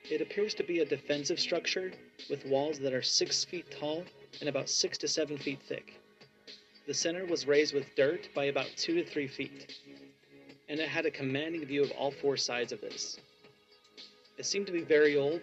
It 0.10 0.22
appears 0.22 0.54
to 0.56 0.64
be 0.64 0.80
a 0.80 0.86
defensive 0.86 1.40
structure 1.40 1.92
with 2.30 2.46
walls 2.46 2.80
that 2.80 2.94
are 2.94 3.02
six 3.02 3.44
feet 3.44 3.70
tall 3.72 4.04
and 4.40 4.50
about 4.50 4.70
six 4.70 4.98
to 5.00 5.08
seven 5.08 5.38
feet 5.38 5.60
thick. 5.68 6.01
The 6.88 6.94
center 6.94 7.26
was 7.26 7.46
raised 7.46 7.74
with 7.74 7.96
dirt 7.96 8.30
by 8.34 8.46
about 8.46 8.68
two 8.76 8.96
to 8.96 9.06
three 9.06 9.28
feet, 9.28 9.80
and 10.68 10.80
it 10.80 10.90
had 10.90 11.06
a 11.06 11.12
commanding 11.12 11.66
view 11.66 11.84
of 11.84 11.92
all 11.92 12.12
four 12.12 12.38
sides 12.38 12.72
of 12.72 12.82
this. 12.82 13.20
It 14.38 14.46
seemed 14.46 14.66
to 14.66 14.72
be 14.72 14.82
very 14.82 15.16
old, 15.16 15.42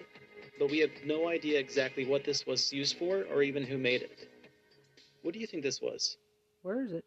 but 0.59 0.71
we 0.71 0.79
have 0.79 0.91
no 1.05 1.29
idea 1.29 1.61
exactly 1.61 2.05
what 2.05 2.25
this 2.25 2.47
was 2.47 2.73
used 2.73 2.97
for 2.99 3.25
or 3.33 3.43
even 3.43 3.63
who 3.63 3.79
made 3.79 4.03
it. 4.03 4.29
What 5.23 5.35
do 5.35 5.41
you 5.41 5.47
think 5.47 5.63
this 5.63 5.81
was? 5.81 6.17
Where 6.63 6.83
is 6.83 6.93
it? 6.93 7.05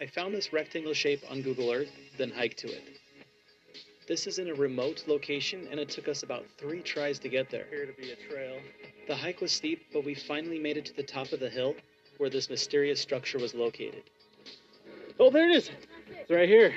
I 0.00 0.06
found 0.06 0.34
this 0.34 0.52
rectangle 0.52 0.94
shape 0.94 1.22
on 1.30 1.42
Google 1.42 1.70
Earth, 1.70 1.90
then 2.16 2.30
hiked 2.30 2.58
to 2.58 2.68
it. 2.68 2.82
This 4.06 4.26
is 4.26 4.38
in 4.38 4.48
a 4.48 4.54
remote 4.54 5.04
location, 5.06 5.68
and 5.70 5.78
it 5.78 5.90
took 5.90 6.08
us 6.08 6.22
about 6.22 6.46
three 6.56 6.80
tries 6.80 7.18
to 7.18 7.28
get 7.28 7.50
there. 7.50 7.66
Here 7.68 7.84
to 7.84 7.92
be 7.92 8.12
a 8.12 8.16
trail. 8.16 8.58
The 9.06 9.16
hike 9.16 9.42
was 9.42 9.52
steep, 9.52 9.86
but 9.92 10.04
we 10.04 10.14
finally 10.14 10.58
made 10.58 10.78
it 10.78 10.86
to 10.86 10.96
the 10.96 11.02
top 11.02 11.32
of 11.32 11.40
the 11.40 11.50
hill, 11.50 11.74
where 12.18 12.30
this 12.30 12.50
mysterious 12.50 13.00
structure 13.00 13.38
was 13.38 13.54
located. 13.54 14.02
Oh, 15.18 15.30
there 15.30 15.48
it 15.48 15.56
is! 15.56 15.70
It's 16.10 16.30
right 16.30 16.48
here. 16.48 16.74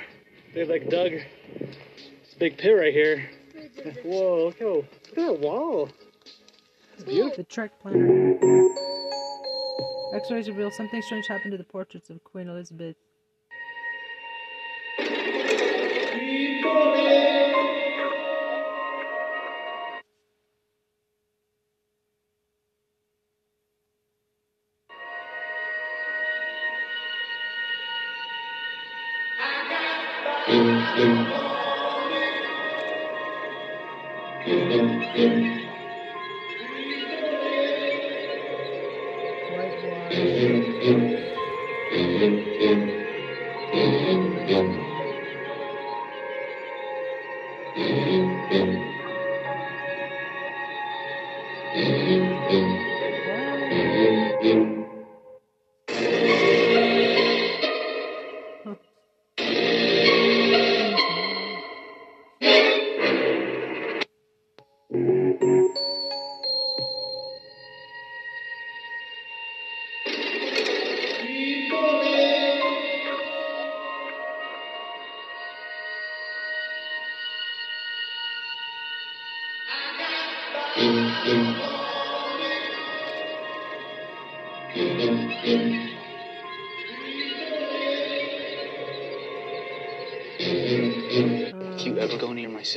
They've 0.53 0.69
like 0.69 0.89
dug 0.89 1.11
this 1.11 2.33
big 2.39 2.57
pit 2.57 2.75
right 2.75 2.93
here. 2.93 3.29
Whoa! 4.03 4.45
Look 4.45 4.59
how 4.59 4.65
look 4.67 4.85
at 5.09 5.15
that 5.15 5.39
wall. 5.39 5.89
It's 6.93 7.03
beautiful. 7.03 7.37
The 7.37 7.43
Trek 7.43 7.71
Planner. 7.81 8.37
X-rays 10.15 10.49
reveal 10.49 10.71
something 10.71 11.01
strange 11.01 11.27
happened 11.27 11.51
to 11.51 11.57
the 11.57 11.63
portraits 11.63 12.09
of 12.09 12.23
Queen 12.23 12.47
Elizabeth. 12.47 12.95
If 31.01 31.40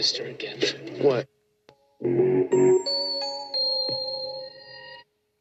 sister 0.05 0.27
again. 0.27 0.61
What? 1.01 1.27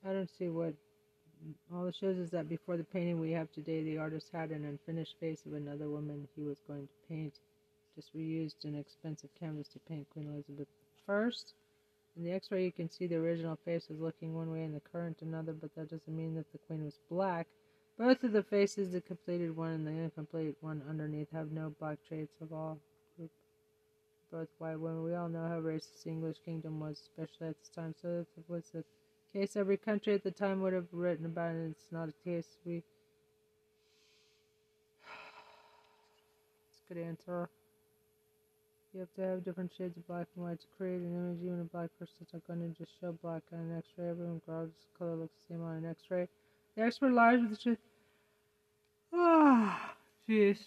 I 0.07 0.13
don't 0.13 0.29
see 0.39 0.47
what. 0.47 0.73
All 1.73 1.85
it 1.87 1.95
shows 1.99 2.17
is 2.17 2.31
that 2.31 2.47
before 2.47 2.77
the 2.77 2.85
painting 2.85 3.19
we 3.19 3.31
have 3.31 3.51
today, 3.51 3.83
the 3.83 3.97
artist 3.97 4.29
had 4.31 4.51
an 4.51 4.63
unfinished 4.63 5.15
face 5.19 5.45
of 5.45 5.53
another 5.53 5.89
woman 5.89 6.29
he 6.37 6.43
was 6.43 6.59
going 6.65 6.87
to 6.87 6.93
paint. 7.09 7.39
Just 7.97 8.15
reused 8.15 8.63
an 8.63 8.75
expensive 8.75 9.29
canvas 9.37 9.67
to 9.67 9.79
paint 9.79 10.09
Queen 10.09 10.29
Elizabeth 10.33 10.69
I. 11.09 11.29
In 12.15 12.23
the 12.23 12.31
x-ray 12.31 12.63
you 12.63 12.71
can 12.71 12.89
see 12.89 13.05
the 13.05 13.17
original 13.17 13.57
face 13.65 13.89
was 13.89 13.99
looking 13.99 14.33
one 14.33 14.49
way 14.49 14.63
and 14.63 14.73
the 14.73 14.79
current 14.79 15.17
another, 15.21 15.51
but 15.51 15.75
that 15.75 15.89
doesn't 15.89 16.15
mean 16.15 16.35
that 16.35 16.49
the 16.53 16.59
queen 16.59 16.85
was 16.85 16.99
black. 17.09 17.47
Both 17.99 18.23
of 18.23 18.31
the 18.31 18.43
faces, 18.43 18.93
the 18.93 19.01
completed 19.01 19.55
one 19.57 19.71
and 19.71 19.85
the 19.85 19.91
incomplete 19.91 20.55
one 20.61 20.81
underneath, 20.89 21.27
have 21.33 21.51
no 21.51 21.73
black 21.79 21.97
traits 22.07 22.35
at 22.41 22.53
all 22.53 22.75
group. 22.75 22.92
Both 24.33 24.49
white 24.57 24.79
women. 24.79 25.03
We 25.03 25.13
all 25.13 25.29
know 25.29 25.47
how 25.47 25.61
racist 25.61 26.03
the 26.03 26.09
English 26.09 26.37
kingdom 26.43 26.79
was, 26.79 26.99
especially 26.99 27.49
at 27.49 27.59
this 27.59 27.69
time. 27.69 27.93
So 28.01 28.07
if 28.21 28.27
it 28.35 28.49
was 28.49 28.65
the 28.73 28.83
case 29.31 29.55
every 29.55 29.77
country 29.77 30.15
at 30.15 30.23
the 30.23 30.31
time 30.31 30.59
would 30.61 30.73
have 30.73 30.87
written 30.91 31.27
about 31.27 31.53
it. 31.53 31.69
It's 31.69 31.91
not 31.91 32.09
a 32.09 32.13
case 32.23 32.47
we. 32.65 32.77
It's 36.67 36.81
a 36.89 36.93
good 36.93 37.03
answer. 37.03 37.47
You 38.91 39.01
have 39.01 39.13
to 39.15 39.21
have 39.21 39.45
different 39.45 39.71
shades 39.77 39.97
of 39.97 40.07
black 40.07 40.27
and 40.35 40.45
white 40.45 40.61
to 40.61 40.67
create 40.77 41.01
an 41.01 41.13
image. 41.13 41.43
Even 41.43 41.61
a 41.61 41.65
black 41.65 41.91
person 41.99 42.15
is 42.21 42.33
not 42.33 42.47
going 42.47 42.59
to 42.59 42.69
just 42.75 42.91
show 42.99 43.11
black 43.21 43.43
on 43.51 43.59
an 43.59 43.77
X-ray. 43.77 44.09
Everyone, 44.09 44.41
regardless 44.47 44.75
of 44.83 44.97
color, 44.97 45.15
looks 45.15 45.35
the 45.47 45.53
same 45.53 45.63
on 45.63 45.77
an 45.77 45.85
X-ray. 45.85 46.27
The 46.75 46.83
expert 46.83 47.11
lies 47.11 47.39
with 47.39 47.51
the 47.51 47.57
truth. 47.57 47.77
Ah, 49.15 49.93
jeez. 50.27 50.57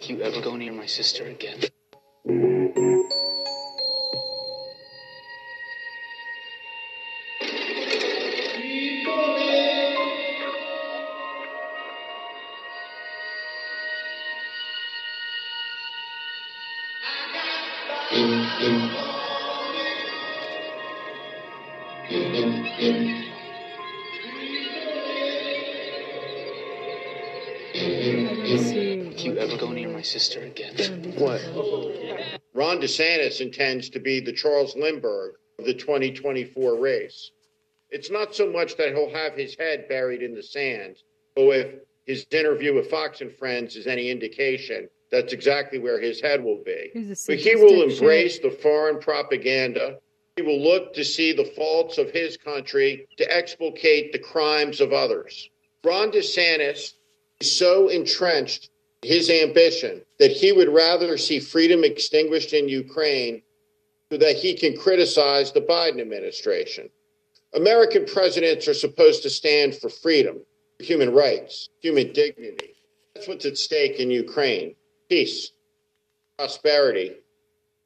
If 0.00 0.10
you 0.10 0.22
ever 0.22 0.40
go 0.40 0.56
near 0.56 0.72
my 0.72 0.86
sister 0.86 1.24
again. 1.26 1.58
If 18.60 19.07
my 29.98 30.02
sister 30.02 30.42
again. 30.42 30.76
What? 31.18 31.40
Ron 32.54 32.80
DeSantis 32.80 33.40
intends 33.40 33.90
to 33.90 33.98
be 33.98 34.20
the 34.20 34.32
Charles 34.32 34.76
Lindbergh 34.76 35.34
of 35.58 35.64
the 35.64 35.74
2024 35.74 36.78
race. 36.78 37.32
It's 37.90 38.08
not 38.08 38.32
so 38.32 38.48
much 38.48 38.76
that 38.76 38.90
he'll 38.94 39.12
have 39.12 39.34
his 39.34 39.56
head 39.56 39.88
buried 39.88 40.22
in 40.22 40.36
the 40.36 40.42
sand, 40.42 40.98
but 41.34 41.48
if 41.48 41.74
his 42.06 42.24
interview 42.30 42.76
with 42.76 42.88
Fox 42.88 43.22
and 43.22 43.32
Friends 43.32 43.74
is 43.74 43.88
any 43.88 44.08
indication, 44.08 44.88
that's 45.10 45.32
exactly 45.32 45.80
where 45.80 46.00
his 46.00 46.20
head 46.20 46.44
will 46.44 46.62
be. 46.64 46.92
But 47.26 47.38
he 47.38 47.56
will 47.56 47.82
embrace 47.82 48.38
the 48.38 48.52
foreign 48.52 49.00
propaganda. 49.00 49.98
He 50.36 50.42
will 50.42 50.62
look 50.62 50.94
to 50.94 51.04
see 51.04 51.32
the 51.32 51.52
faults 51.56 51.98
of 51.98 52.12
his 52.12 52.36
country 52.36 53.08
to 53.16 53.36
explicate 53.36 54.12
the 54.12 54.20
crimes 54.20 54.80
of 54.80 54.92
others. 54.92 55.50
Ron 55.82 56.12
DeSantis 56.12 56.92
is 57.40 57.58
so 57.58 57.88
entrenched 57.88 58.66
in 58.66 58.77
his 59.02 59.30
ambition 59.30 60.02
that 60.18 60.30
he 60.30 60.52
would 60.52 60.68
rather 60.68 61.16
see 61.16 61.38
freedom 61.40 61.84
extinguished 61.84 62.52
in 62.52 62.68
Ukraine 62.68 63.42
so 64.10 64.18
that 64.18 64.36
he 64.36 64.54
can 64.54 64.76
criticize 64.76 65.52
the 65.52 65.60
Biden 65.60 66.00
administration. 66.00 66.88
American 67.54 68.04
presidents 68.04 68.68
are 68.68 68.74
supposed 68.74 69.22
to 69.22 69.30
stand 69.30 69.76
for 69.76 69.88
freedom, 69.88 70.38
human 70.78 71.12
rights, 71.12 71.68
human 71.80 72.12
dignity. 72.12 72.74
That's 73.14 73.28
what's 73.28 73.46
at 73.46 73.58
stake 73.58 73.98
in 73.98 74.10
Ukraine 74.10 74.74
peace, 75.08 75.52
prosperity, 76.36 77.16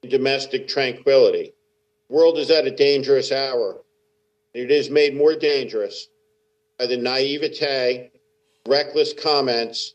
domestic 0.09 0.66
tranquility. 0.66 1.53
The 2.09 2.16
world 2.16 2.38
is 2.38 2.51
at 2.51 2.66
a 2.66 2.70
dangerous 2.70 3.31
hour. 3.31 3.83
It 4.55 4.70
is 4.70 4.90
made 4.90 5.16
more 5.16 5.37
dangerous 5.37 6.09
by 6.79 6.87
the 6.87 6.96
naivete, 6.96 8.11
reckless 8.66 9.12
comments, 9.12 9.94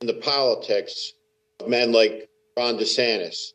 and 0.00 0.08
the 0.08 0.14
politics 0.14 1.14
of 1.60 1.68
men 1.68 1.92
like 1.92 2.28
Ron 2.56 2.76
DeSantis. 2.76 3.52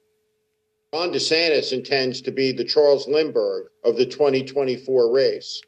Ron 0.94 1.12
DeSantis 1.12 1.72
intends 1.72 2.22
to 2.22 2.32
be 2.32 2.52
the 2.52 2.64
Charles 2.64 3.08
Lindbergh 3.08 3.68
of 3.84 3.96
the 3.96 4.06
2024 4.06 5.14
race. 5.14 5.62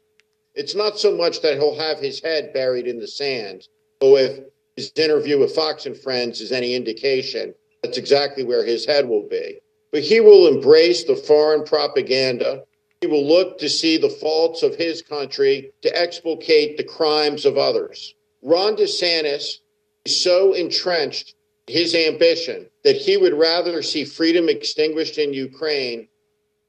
It's 0.54 0.74
not 0.74 0.98
so 0.98 1.16
much 1.16 1.40
that 1.42 1.54
he'll 1.54 1.76
have 1.76 1.98
his 1.98 2.20
head 2.20 2.52
buried 2.52 2.86
in 2.86 2.98
the 2.98 3.08
sand, 3.08 3.68
but 4.00 4.14
if 4.14 4.40
his 4.76 4.92
interview 4.96 5.38
with 5.38 5.54
Fox 5.54 5.86
and 5.86 5.96
Friends 5.96 6.40
is 6.40 6.52
any 6.52 6.74
indication, 6.74 7.54
that's 7.82 7.98
exactly 7.98 8.44
where 8.44 8.64
his 8.64 8.84
head 8.84 9.08
will 9.08 9.26
be. 9.28 9.60
But 9.92 10.02
he 10.02 10.20
will 10.20 10.48
embrace 10.48 11.04
the 11.04 11.16
foreign 11.16 11.64
propaganda. 11.64 12.64
He 13.00 13.06
will 13.06 13.26
look 13.26 13.58
to 13.58 13.68
see 13.68 13.96
the 13.96 14.08
faults 14.08 14.62
of 14.62 14.74
his 14.74 15.02
country 15.02 15.72
to 15.82 15.96
explicate 15.96 16.76
the 16.76 16.84
crimes 16.84 17.44
of 17.44 17.58
others. 17.58 18.14
Ron 18.42 18.76
DeSantis 18.76 19.34
is 19.34 19.60
so 20.06 20.52
entrenched 20.52 21.34
his 21.66 21.94
ambition 21.94 22.66
that 22.84 22.96
he 22.96 23.16
would 23.16 23.34
rather 23.34 23.82
see 23.82 24.04
freedom 24.04 24.48
extinguished 24.48 25.18
in 25.18 25.32
Ukraine 25.32 26.08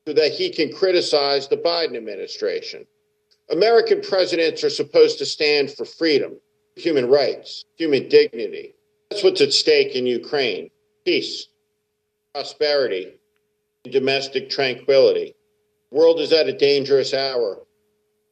so 0.07 0.13
that 0.13 0.31
he 0.31 0.49
can 0.49 0.71
criticize 0.71 1.47
the 1.47 1.57
Biden 1.57 1.97
administration. 1.97 2.85
American 3.49 4.01
presidents 4.01 4.63
are 4.63 4.69
supposed 4.69 5.17
to 5.19 5.25
stand 5.25 5.71
for 5.71 5.85
freedom, 5.85 6.39
human 6.75 7.07
rights, 7.07 7.65
human 7.75 8.07
dignity. 8.07 8.75
That's 9.09 9.23
what's 9.23 9.41
at 9.41 9.53
stake 9.53 9.95
in 9.95 10.05
Ukraine 10.05 10.69
peace, 11.05 11.47
prosperity, 12.33 13.13
domestic 13.83 14.49
tranquility. 14.49 15.35
The 15.91 15.97
world 15.97 16.19
is 16.19 16.33
at 16.33 16.47
a 16.47 16.57
dangerous 16.57 17.13
hour. 17.13 17.61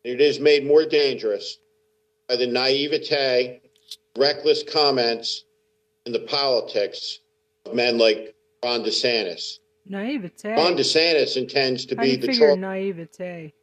It 0.03 0.19
is 0.19 0.39
made 0.39 0.65
more 0.65 0.85
dangerous 0.85 1.59
by 2.27 2.37
the 2.37 2.47
naivete, 2.47 3.61
reckless 4.17 4.63
comments, 4.63 5.45
and 6.06 6.13
the 6.13 6.19
politics 6.19 7.19
of 7.65 7.73
men 7.73 7.97
like 7.97 8.36
Ron 8.63 8.84
DeSantis. 8.84 9.60
Naivete. 9.86 10.49
Ron 10.54 10.76
DeSantis 10.76 11.38
intends 11.38 11.86
to 11.88 11.95
How 11.95 12.04
be 12.04 12.15
the 12.15 12.28
figure 12.28 12.47
Charles. 12.47 12.60
naivete? 12.60 13.54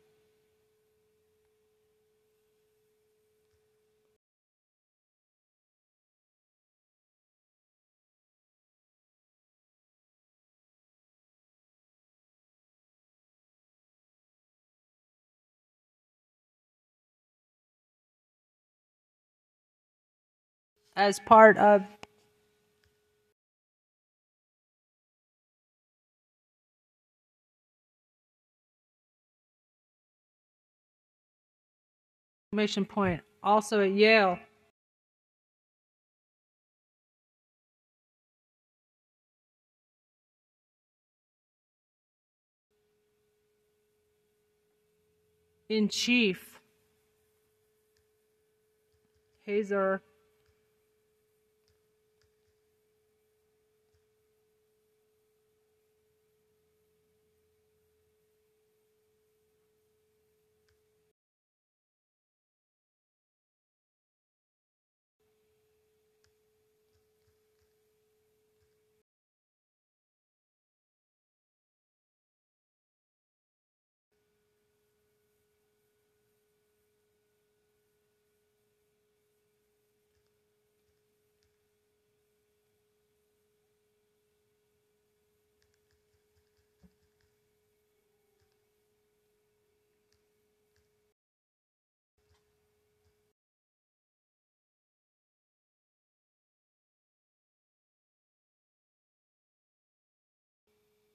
As 20.97 21.21
part 21.21 21.57
of 21.57 21.83
exclamation 32.53 32.85
point 32.85 33.23
also 33.43 33.81
at 33.81 33.93
Yale. 33.93 34.39
In 45.69 45.89
chief, 45.89 46.59
Hazer. 49.43 50.03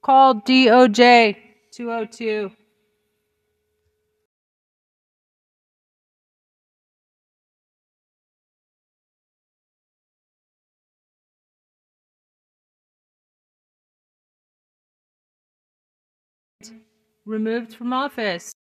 Call 0.05 0.35
DOJ 0.35 1.35
202. 1.71 2.51
Removed 17.25 17.73
from 17.73 17.91
office. 17.91 18.54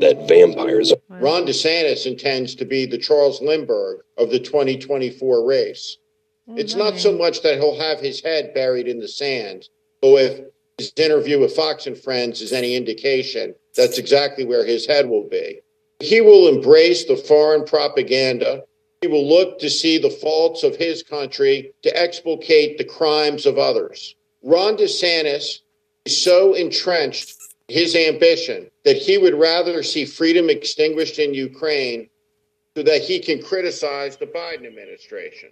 That 0.00 0.26
vampires 0.28 0.92
Ron 1.20 1.46
DeSantis 1.46 2.06
intends 2.06 2.54
to 2.56 2.64
be 2.64 2.86
the 2.86 2.98
Charles 2.98 3.40
Lindbergh 3.40 4.00
of 4.18 4.30
the 4.30 4.40
2024 4.40 5.46
race. 5.46 5.96
Oh, 6.48 6.54
it's 6.56 6.74
not 6.74 6.98
so 6.98 7.16
much 7.16 7.42
that 7.42 7.58
he'll 7.58 7.78
have 7.78 8.00
his 8.00 8.20
head 8.20 8.52
buried 8.52 8.88
in 8.88 8.98
the 8.98 9.08
sand, 9.08 9.68
but 10.02 10.08
if 10.16 10.40
his 10.76 10.92
interview 10.96 11.40
with 11.40 11.56
Fox 11.56 11.86
and 11.86 11.96
Friends 11.96 12.42
is 12.42 12.52
any 12.52 12.74
indication, 12.74 13.54
that's 13.76 13.98
exactly 13.98 14.44
where 14.44 14.66
his 14.66 14.86
head 14.86 15.08
will 15.08 15.28
be. 15.28 15.60
He 16.00 16.20
will 16.20 16.48
embrace 16.48 17.04
the 17.04 17.16
foreign 17.16 17.64
propaganda. 17.64 18.64
He 19.00 19.06
will 19.06 19.26
look 19.26 19.58
to 19.60 19.70
see 19.70 19.98
the 19.98 20.10
faults 20.10 20.62
of 20.62 20.76
his 20.76 21.02
country 21.02 21.72
to 21.82 21.96
explicate 21.96 22.76
the 22.76 22.84
crimes 22.84 23.46
of 23.46 23.56
others. 23.56 24.16
Ron 24.42 24.76
DeSantis 24.76 25.60
is 26.04 26.22
so 26.22 26.54
entrenched 26.54 27.36
his 27.68 27.96
ambition 27.96 28.70
that 28.84 28.96
he 28.96 29.18
would 29.18 29.34
rather 29.34 29.82
see 29.82 30.04
freedom 30.04 30.50
extinguished 30.50 31.18
in 31.18 31.34
Ukraine 31.34 32.08
so 32.76 32.82
that 32.82 33.02
he 33.02 33.18
can 33.18 33.42
criticize 33.42 34.16
the 34.16 34.26
Biden 34.26 34.66
administration. 34.66 35.50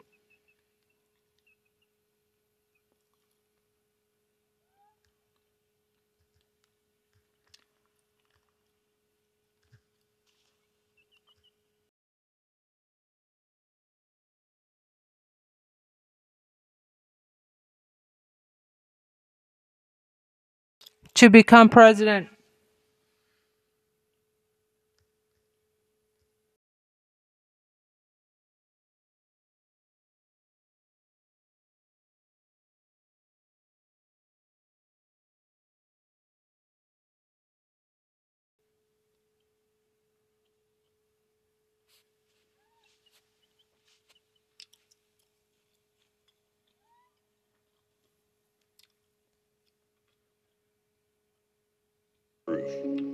To 21.14 21.30
become 21.30 21.68
president. 21.68 22.28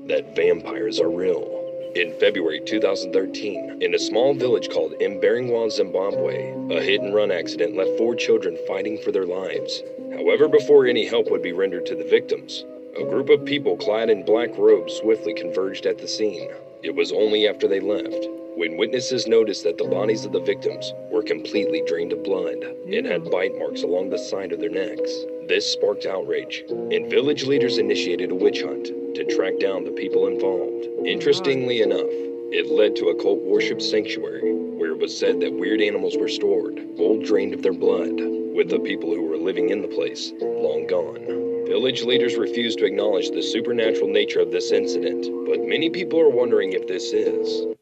that 0.08 0.27
vampires 0.38 1.00
are 1.00 1.10
real. 1.10 1.90
In 1.96 2.16
February 2.20 2.60
2013, 2.60 3.82
in 3.82 3.92
a 3.92 3.98
small 3.98 4.34
village 4.34 4.68
called 4.70 4.92
Mberengwa, 5.00 5.68
Zimbabwe, 5.68 6.52
a 6.70 6.80
hit 6.80 7.00
and 7.00 7.12
run 7.12 7.32
accident 7.32 7.76
left 7.76 7.98
four 7.98 8.14
children 8.14 8.56
fighting 8.68 8.98
for 8.98 9.10
their 9.10 9.26
lives. 9.26 9.82
However, 10.12 10.46
before 10.46 10.86
any 10.86 11.04
help 11.04 11.28
would 11.32 11.42
be 11.42 11.50
rendered 11.50 11.86
to 11.86 11.96
the 11.96 12.08
victims, 12.08 12.64
a 12.96 13.02
group 13.02 13.30
of 13.30 13.44
people 13.44 13.76
clad 13.76 14.10
in 14.10 14.24
black 14.24 14.56
robes 14.56 14.94
swiftly 14.94 15.34
converged 15.34 15.86
at 15.86 15.98
the 15.98 16.06
scene. 16.06 16.48
It 16.84 16.94
was 16.94 17.10
only 17.10 17.48
after 17.48 17.66
they 17.66 17.80
left 17.80 18.28
when 18.54 18.76
witnesses 18.76 19.26
noticed 19.26 19.64
that 19.64 19.76
the 19.76 19.88
bodies 19.88 20.24
of 20.24 20.30
the 20.30 20.40
victims 20.40 20.92
were 21.10 21.22
completely 21.24 21.82
drained 21.84 22.12
of 22.12 22.22
blood 22.22 22.62
and 22.86 23.06
had 23.06 23.28
bite 23.32 23.58
marks 23.58 23.82
along 23.82 24.10
the 24.10 24.18
side 24.18 24.52
of 24.52 24.60
their 24.60 24.70
necks. 24.70 25.12
This 25.48 25.72
sparked 25.72 26.04
outrage, 26.04 26.62
and 26.68 27.08
village 27.08 27.46
leaders 27.46 27.78
initiated 27.78 28.30
a 28.30 28.34
witch 28.34 28.60
hunt 28.60 28.84
to 29.14 29.24
track 29.24 29.58
down 29.58 29.82
the 29.82 29.90
people 29.90 30.26
involved. 30.26 30.86
Interestingly 31.06 31.80
enough, 31.80 32.10
it 32.52 32.70
led 32.70 32.94
to 32.96 33.08
a 33.08 33.14
cult 33.14 33.40
worship 33.40 33.80
sanctuary 33.80 34.52
where 34.52 34.90
it 34.90 34.98
was 34.98 35.16
said 35.16 35.40
that 35.40 35.58
weird 35.58 35.80
animals 35.80 36.18
were 36.18 36.28
stored, 36.28 36.78
all 36.98 37.18
drained 37.24 37.54
of 37.54 37.62
their 37.62 37.72
blood, 37.72 38.12
with 38.54 38.68
the 38.68 38.78
people 38.80 39.14
who 39.14 39.22
were 39.22 39.38
living 39.38 39.70
in 39.70 39.80
the 39.80 39.88
place 39.88 40.32
long 40.38 40.86
gone. 40.86 41.24
Village 41.66 42.02
leaders 42.02 42.36
refuse 42.36 42.76
to 42.76 42.84
acknowledge 42.84 43.30
the 43.30 43.42
supernatural 43.42 44.08
nature 44.10 44.40
of 44.40 44.52
this 44.52 44.70
incident, 44.70 45.28
but 45.46 45.66
many 45.66 45.88
people 45.88 46.20
are 46.20 46.28
wondering 46.28 46.74
if 46.74 46.86
this 46.86 47.14
is 47.14 47.74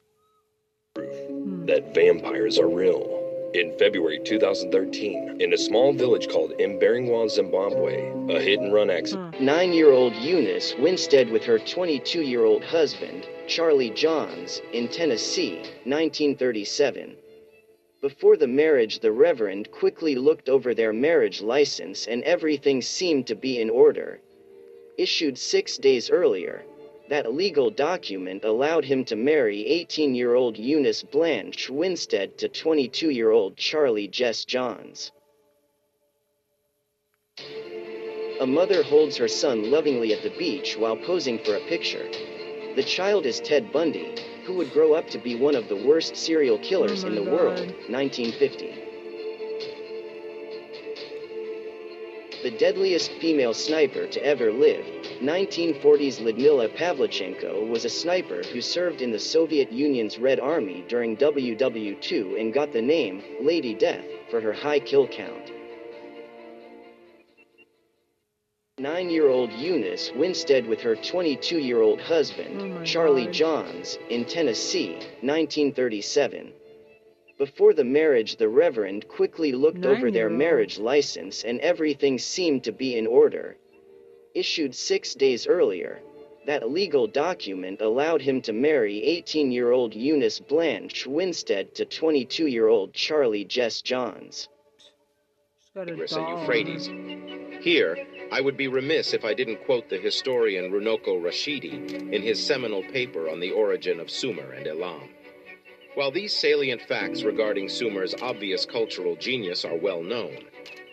proof 0.94 1.16
hmm. 1.16 1.66
that 1.66 1.92
vampires 1.92 2.60
are 2.60 2.68
real. 2.68 3.15
In 3.54 3.72
February 3.78 4.18
2013, 4.24 5.40
in 5.40 5.52
a 5.52 5.58
small 5.58 5.92
village 5.92 6.28
called 6.28 6.52
Mberengwa, 6.58 7.30
Zimbabwe, 7.30 8.10
a 8.34 8.40
hit 8.40 8.60
and 8.60 8.72
run 8.72 8.90
accident. 8.90 9.34
Hmm. 9.36 9.44
Nine 9.44 9.72
year 9.72 9.90
old 9.90 10.14
Eunice 10.16 10.74
Winstead 10.78 11.30
with 11.30 11.44
her 11.44 11.58
22 11.58 12.22
year 12.22 12.44
old 12.44 12.64
husband, 12.64 13.26
Charlie 13.46 13.90
Johns, 13.90 14.60
in 14.72 14.88
Tennessee, 14.88 15.56
1937. 15.84 17.16
Before 18.00 18.36
the 18.36 18.46
marriage, 18.46 18.98
the 18.98 19.12
Reverend 19.12 19.70
quickly 19.70 20.14
looked 20.16 20.48
over 20.48 20.74
their 20.74 20.92
marriage 20.92 21.40
license 21.40 22.06
and 22.06 22.22
everything 22.24 22.82
seemed 22.82 23.26
to 23.28 23.34
be 23.34 23.60
in 23.60 23.70
order. 23.70 24.20
Issued 24.98 25.38
six 25.38 25.78
days 25.78 26.10
earlier, 26.10 26.64
that 27.08 27.32
legal 27.32 27.70
document 27.70 28.44
allowed 28.44 28.84
him 28.84 29.04
to 29.04 29.16
marry 29.16 29.66
18 29.66 30.14
year 30.14 30.34
old 30.34 30.56
Eunice 30.56 31.02
Blanche 31.02 31.70
Winstead 31.70 32.36
to 32.38 32.48
22 32.48 33.10
year 33.10 33.30
old 33.30 33.56
Charlie 33.56 34.08
Jess 34.08 34.44
Johns. 34.44 35.12
A 38.40 38.46
mother 38.46 38.82
holds 38.82 39.16
her 39.16 39.28
son 39.28 39.70
lovingly 39.70 40.12
at 40.12 40.22
the 40.22 40.36
beach 40.38 40.76
while 40.76 40.96
posing 40.96 41.38
for 41.38 41.56
a 41.56 41.60
picture. 41.68 42.06
The 42.74 42.84
child 42.84 43.24
is 43.24 43.40
Ted 43.40 43.72
Bundy, 43.72 44.14
who 44.44 44.54
would 44.54 44.72
grow 44.72 44.92
up 44.92 45.08
to 45.10 45.18
be 45.18 45.34
one 45.34 45.54
of 45.54 45.68
the 45.68 45.76
worst 45.76 46.16
serial 46.16 46.58
killers 46.58 47.04
Oh 47.04 47.08
in 47.08 47.14
the 47.14 47.24
God. 47.24 47.32
world, 47.32 47.72
1950. 47.88 48.82
The 52.42 52.50
deadliest 52.58 53.10
female 53.12 53.54
sniper 53.54 54.06
to 54.06 54.22
ever 54.22 54.52
live, 54.52 54.84
1940s 55.20 56.20
Lyudmila 56.20 56.76
Pavlichenko 56.76 57.66
was 57.68 57.84
a 57.84 57.88
sniper 57.88 58.42
who 58.52 58.60
served 58.60 59.00
in 59.00 59.10
the 59.10 59.18
Soviet 59.18 59.72
Union's 59.72 60.18
Red 60.18 60.38
Army 60.38 60.84
during 60.88 61.16
WW2 61.16 62.38
and 62.38 62.52
got 62.52 62.72
the 62.72 62.82
name 62.82 63.22
Lady 63.40 63.72
Death 63.72 64.04
for 64.30 64.40
her 64.40 64.52
high 64.52 64.78
kill 64.78 65.08
count. 65.08 65.52
Nine 68.78 69.08
year 69.08 69.30
old 69.30 69.50
Eunice 69.52 70.12
Winstead 70.14 70.66
with 70.66 70.80
her 70.82 70.94
22 70.94 71.60
year 71.60 71.80
old 71.80 71.98
husband, 71.98 72.60
Oh 72.60 72.84
Charlie 72.84 73.24
God. 73.24 73.32
Johns, 73.32 73.98
in 74.10 74.26
Tennessee, 74.26 74.96
1937. 75.22 76.52
Before 77.38 77.72
the 77.72 77.84
marriage, 77.84 78.36
the 78.36 78.50
Reverend 78.50 79.08
quickly 79.08 79.52
looked 79.52 79.86
over 79.86 80.10
their 80.10 80.28
marriage 80.28 80.78
license 80.78 81.42
and 81.42 81.58
everything 81.60 82.18
seemed 82.18 82.64
to 82.64 82.72
be 82.72 82.98
in 82.98 83.06
order. 83.06 83.56
Issued 84.36 84.74
six 84.74 85.14
days 85.14 85.46
earlier, 85.46 86.02
that 86.44 86.70
legal 86.70 87.06
document 87.06 87.80
allowed 87.80 88.20
him 88.20 88.42
to 88.42 88.52
marry 88.52 89.02
18 89.02 89.50
year 89.50 89.72
old 89.72 89.94
Eunice 89.94 90.40
Blanche 90.40 91.06
Winstead 91.06 91.74
to 91.74 91.86
22 91.86 92.46
year 92.46 92.68
old 92.68 92.92
Charlie 92.92 93.46
Jess 93.46 93.80
Johns. 93.80 94.50
She's 95.58 95.70
got 95.74 95.88
a 95.88 95.92
Tigris 95.92 96.12
and 96.12 96.28
Euphrates. 96.28 96.86
Here, 97.64 97.96
I 98.30 98.42
would 98.42 98.58
be 98.58 98.68
remiss 98.68 99.14
if 99.14 99.24
I 99.24 99.32
didn't 99.32 99.64
quote 99.64 99.88
the 99.88 99.96
historian 99.96 100.70
Runoko 100.70 101.18
Rashidi 101.18 102.12
in 102.12 102.20
his 102.20 102.46
seminal 102.46 102.82
paper 102.82 103.30
on 103.30 103.40
the 103.40 103.52
origin 103.52 103.98
of 104.00 104.10
Sumer 104.10 104.52
and 104.52 104.66
Elam. 104.66 105.08
While 105.94 106.10
these 106.10 106.36
salient 106.36 106.82
facts 106.82 107.22
regarding 107.22 107.70
Sumer's 107.70 108.14
obvious 108.20 108.66
cultural 108.66 109.16
genius 109.16 109.64
are 109.64 109.78
well 109.78 110.02
known, 110.02 110.44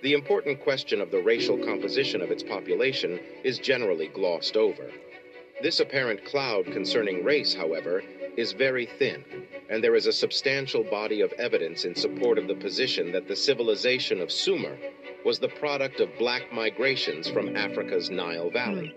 the 0.03 0.13
important 0.13 0.59
question 0.59 0.99
of 0.99 1.11
the 1.11 1.23
racial 1.23 1.57
composition 1.57 2.21
of 2.21 2.29
its 2.29 2.43
population 2.43 3.17
is 3.45 3.57
generally 3.57 4.09
glossed 4.09 4.57
over. 4.57 4.91
This 5.61 5.79
apparent 5.79 6.25
cloud 6.25 6.65
concerning 6.65 7.23
race, 7.23 7.53
however, 7.53 8.03
is 8.35 8.51
very 8.51 8.85
thin, 8.85 9.23
and 9.69 9.81
there 9.81 9.95
is 9.95 10.05
a 10.05 10.11
substantial 10.11 10.83
body 10.83 11.21
of 11.21 11.31
evidence 11.33 11.85
in 11.85 11.95
support 11.95 12.37
of 12.37 12.49
the 12.49 12.55
position 12.55 13.13
that 13.13 13.29
the 13.29 13.35
civilization 13.35 14.19
of 14.19 14.29
Sumer 14.29 14.77
was 15.23 15.39
the 15.39 15.47
product 15.47 16.01
of 16.01 16.09
black 16.19 16.51
migrations 16.51 17.29
from 17.29 17.55
Africa's 17.55 18.09
Nile 18.09 18.49
Valley. 18.49 18.93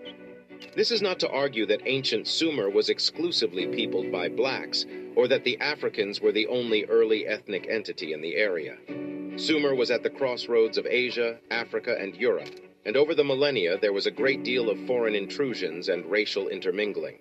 This 0.75 0.91
is 0.91 1.01
not 1.01 1.19
to 1.21 1.29
argue 1.29 1.65
that 1.67 1.87
ancient 1.87 2.27
Sumer 2.27 2.69
was 2.69 2.89
exclusively 2.89 3.65
peopled 3.67 4.11
by 4.11 4.27
blacks, 4.27 4.85
or 5.15 5.29
that 5.29 5.45
the 5.45 5.57
Africans 5.61 6.19
were 6.19 6.33
the 6.33 6.47
only 6.47 6.83
early 6.83 7.25
ethnic 7.27 7.65
entity 7.69 8.11
in 8.11 8.19
the 8.19 8.35
area. 8.35 8.75
Sumer 9.37 9.75
was 9.75 9.91
at 9.91 10.01
the 10.01 10.09
crossroads 10.09 10.79
of 10.79 10.87
Asia, 10.87 11.37
Africa, 11.51 11.95
and 11.99 12.15
Europe, 12.15 12.49
and 12.85 12.97
over 12.97 13.13
the 13.13 13.23
millennia 13.23 13.77
there 13.77 13.93
was 13.93 14.07
a 14.07 14.11
great 14.11 14.43
deal 14.43 14.67
of 14.67 14.79
foreign 14.87 15.13
intrusions 15.13 15.89
and 15.89 16.09
racial 16.09 16.47
intermingling. 16.47 17.19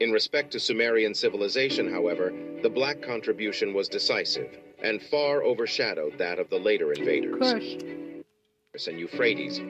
In 0.00 0.10
respect 0.10 0.50
to 0.52 0.60
Sumerian 0.60 1.14
civilization, 1.14 1.92
however, 1.92 2.32
the 2.62 2.70
black 2.70 3.02
contribution 3.02 3.74
was 3.74 3.90
decisive 3.90 4.58
and 4.82 5.02
far 5.02 5.42
overshadowed 5.42 6.16
that 6.16 6.38
of 6.38 6.48
the 6.48 6.58
later 6.58 6.94
invaders. 6.94 7.52
And 8.86 8.98
Euphrates. 8.98 9.60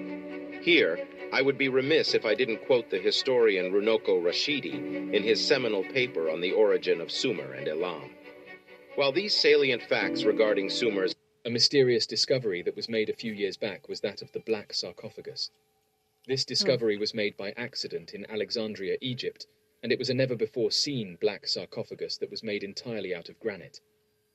Here, 0.62 0.98
I 1.32 1.42
would 1.42 1.58
be 1.58 1.68
remiss 1.68 2.14
if 2.14 2.24
I 2.24 2.36
didn't 2.36 2.64
quote 2.66 2.88
the 2.90 2.98
historian 2.98 3.72
Runoko 3.72 4.22
Rashidi 4.22 5.12
in 5.12 5.24
his 5.24 5.44
seminal 5.44 5.82
paper 5.82 6.30
on 6.30 6.40
the 6.40 6.52
origin 6.52 7.00
of 7.00 7.10
Sumer 7.10 7.54
and 7.54 7.66
Elam. 7.66 8.10
While 8.94 9.10
these 9.10 9.34
salient 9.34 9.82
facts 9.82 10.22
regarding 10.22 10.70
Sumer's 10.70 11.14
A 11.50 11.52
mysterious 11.52 12.06
discovery 12.06 12.62
that 12.62 12.76
was 12.76 12.88
made 12.88 13.10
a 13.10 13.12
few 13.12 13.32
years 13.32 13.56
back 13.56 13.88
was 13.88 14.02
that 14.02 14.22
of 14.22 14.30
the 14.30 14.38
black 14.38 14.72
sarcophagus. 14.72 15.50
This 16.28 16.44
hmm. 16.44 16.48
discovery 16.48 16.96
was 16.96 17.12
made 17.12 17.36
by 17.36 17.50
accident 17.56 18.14
in 18.14 18.24
Alexandria, 18.30 18.96
Egypt, 19.00 19.48
and 19.82 19.90
it 19.90 19.98
was 19.98 20.08
a 20.08 20.14
never 20.14 20.36
before 20.36 20.70
seen 20.70 21.16
black 21.16 21.48
sarcophagus 21.48 22.18
that 22.18 22.30
was 22.30 22.44
made 22.44 22.62
entirely 22.62 23.12
out 23.12 23.28
of 23.28 23.40
granite. 23.40 23.80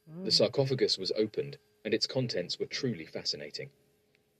The 0.05 0.23
hmm. 0.23 0.29
sarcophagus 0.29 0.97
was 0.97 1.13
opened, 1.13 1.57
and 1.85 1.93
its 1.93 2.05
contents 2.05 2.59
were 2.59 2.65
truly 2.65 3.05
fascinating. 3.05 3.69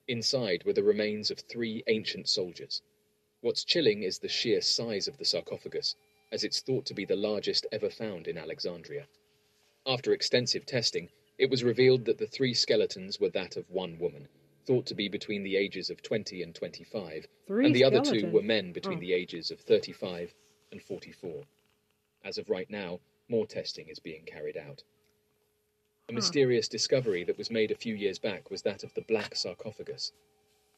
Inside 0.09 0.65
were 0.65 0.73
the 0.73 0.83
remains 0.83 1.31
of 1.31 1.39
three 1.39 1.81
ancient 1.87 2.27
soldiers. 2.27 2.81
What's 3.39 3.63
chilling 3.63 4.03
is 4.03 4.19
the 4.19 4.27
sheer 4.27 4.59
size 4.59 5.07
of 5.07 5.17
the 5.17 5.23
sarcophagus, 5.23 5.95
as 6.29 6.43
it's 6.43 6.59
thought 6.59 6.85
to 6.87 6.93
be 6.93 7.05
the 7.05 7.15
largest 7.15 7.65
ever 7.71 7.89
found 7.89 8.27
in 8.27 8.37
Alexandria. 8.37 9.07
After 9.85 10.11
extensive 10.11 10.65
testing, 10.65 11.09
it 11.37 11.49
was 11.49 11.63
revealed 11.63 12.05
that 12.05 12.17
the 12.17 12.27
three 12.27 12.53
skeletons 12.53 13.19
were 13.19 13.29
that 13.29 13.57
of 13.57 13.69
one 13.69 13.97
woman, 13.99 14.27
thought 14.65 14.85
to 14.87 14.95
be 14.95 15.07
between 15.09 15.43
the 15.43 15.55
ages 15.57 15.89
of 15.89 16.01
20 16.01 16.41
and 16.43 16.55
25, 16.55 17.27
Three 17.47 17.65
and 17.65 17.75
the 17.75 17.83
other 17.83 17.99
two 17.99 18.05
skeletons? 18.05 18.33
were 18.33 18.41
men 18.41 18.71
between 18.71 18.97
Oh. 18.97 19.01
the 19.01 19.13
ages 19.13 19.51
of 19.51 19.59
35 19.59 20.33
and 20.71 20.81
44. 20.81 21.43
As 22.23 22.37
of 22.37 22.49
right 22.49 22.69
now, 22.69 22.99
more 23.27 23.45
testing 23.45 23.87
is 23.89 23.99
being 23.99 24.23
carried 24.25 24.57
out. 24.57 24.83
A 26.07 26.11
Huh. 26.11 26.15
mysterious 26.15 26.67
discovery 26.67 27.23
that 27.23 27.37
was 27.37 27.51
made 27.51 27.71
a 27.71 27.75
few 27.75 27.95
years 27.95 28.19
back 28.19 28.49
was 28.49 28.61
that 28.63 28.83
of 28.83 28.93
the 28.93 29.01
black 29.01 29.35
sarcophagus. 29.35 30.11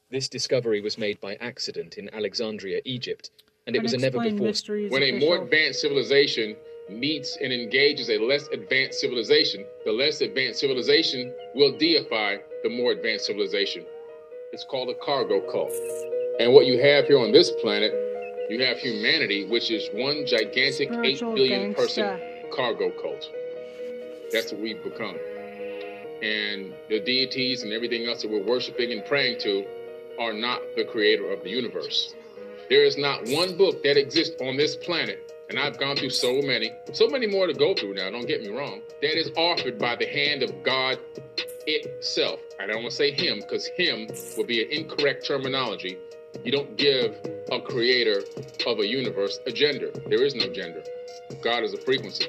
This 0.10 0.30
discovery 0.30 0.80
was 0.82 0.98
made 0.98 1.20
by 1.20 1.36
accident 1.36 1.98
in 1.98 2.10
Alexandria, 2.13 2.82
Egypt, 2.86 3.30
and 3.65 3.76
it 3.76 3.84
was 3.84 3.93
a 3.93 3.98
never 3.98 4.17
Unexplained 4.20 4.38
before 4.38 4.48
mysteries 4.48 4.91
When 4.91 5.04
a 5.04 5.12
more 5.12 5.36
official. 5.36 5.43
advanced 5.43 5.82
civilization 5.82 6.56
meets 6.89 7.38
and 7.41 7.52
engages 7.52 8.10
a 8.10 8.17
less 8.17 8.47
advanced 8.50 9.00
civilization, 9.00 9.65
the 9.86 9.91
less 9.91 10.21
advanced 10.21 10.60
civilization 10.60 11.34
will 11.56 11.78
deify 11.78 12.38
the 12.63 12.69
more 12.69 12.91
advanced 12.91 13.26
civilization. 13.26 13.86
It's 14.54 14.63
called 14.63 14.89
a 14.89 14.95
cargo 14.95 15.41
cult. 15.52 15.73
And 16.39 16.54
what 16.54 16.65
you 16.65 16.80
have 16.82 17.06
here 17.06 17.19
on 17.19 17.32
this 17.32 17.52
planet, 17.62 17.91
you 18.50 18.63
have 18.63 18.78
humanity, 18.78 19.45
which 19.45 19.71
is 19.71 19.89
one 19.93 20.26
gigantic 20.26 20.89
8 20.89 20.93
Spiritual 20.93 21.34
billion 21.36 21.73
person 21.73 22.19
cargo 22.52 22.91
cult. 23.02 23.30
That's 24.32 24.52
what 24.52 24.62
we've 24.62 24.82
become. 24.84 25.17
And 26.21 26.73
the 26.89 27.00
deities 27.00 27.63
and 27.63 27.73
everything 27.73 28.08
else 28.08 28.21
that 28.21 28.32
we're 28.32 28.43
worshiping 28.43 28.91
and 28.91 29.06
praying 29.06 29.39
to 29.41 29.65
are 30.19 30.34
not 30.34 30.62
the 30.76 30.86
creator 30.86 31.32
of 31.32 31.43
the 31.43 31.50
universe. 31.50 32.15
There 32.69 32.83
is 32.83 32.98
not 32.98 33.25
one 33.27 33.56
book 33.58 33.83
that 33.83 33.98
exists 33.98 34.35
on 34.42 34.58
this 34.58 34.75
planet, 34.75 35.27
and 35.50 35.60
I've 35.60 35.79
gone 35.79 35.95
through 35.95 36.10
so 36.10 36.41
many, 36.41 36.71
so 36.93 37.08
many 37.08 37.27
more 37.27 37.48
to 37.48 37.54
go 37.54 37.73
through 37.73 37.93
now, 37.93 38.10
don't 38.10 38.27
get 38.27 38.41
me 38.41 38.50
wrong, 38.50 38.81
that 39.02 39.17
is 39.17 39.31
offered 39.37 39.79
by 39.79 39.95
the 39.95 40.06
hand 40.06 40.43
of 40.43 40.63
God 40.63 41.00
itself. 41.65 42.39
I 42.60 42.67
don't 42.67 42.77
want 42.77 42.91
to 42.91 42.95
say 42.95 43.12
him, 43.12 43.39
because 43.39 43.67
him 43.77 44.08
would 44.37 44.48
be 44.48 44.63
an 44.63 44.71
incorrect 44.71 45.25
terminology. 45.25 45.98
You 46.43 46.52
don't 46.52 46.77
give 46.77 47.15
a 47.52 47.62
creator 47.62 48.21
of 48.65 48.79
a 48.79 48.87
universe 48.87 49.39
a 49.45 49.52
gender. 49.52 49.91
There 50.08 50.23
is 50.23 50.35
no 50.35 50.52
gender. 50.52 50.83
God 51.41 51.63
is 51.63 51.73
a 51.73 51.77
frequency. 51.77 52.27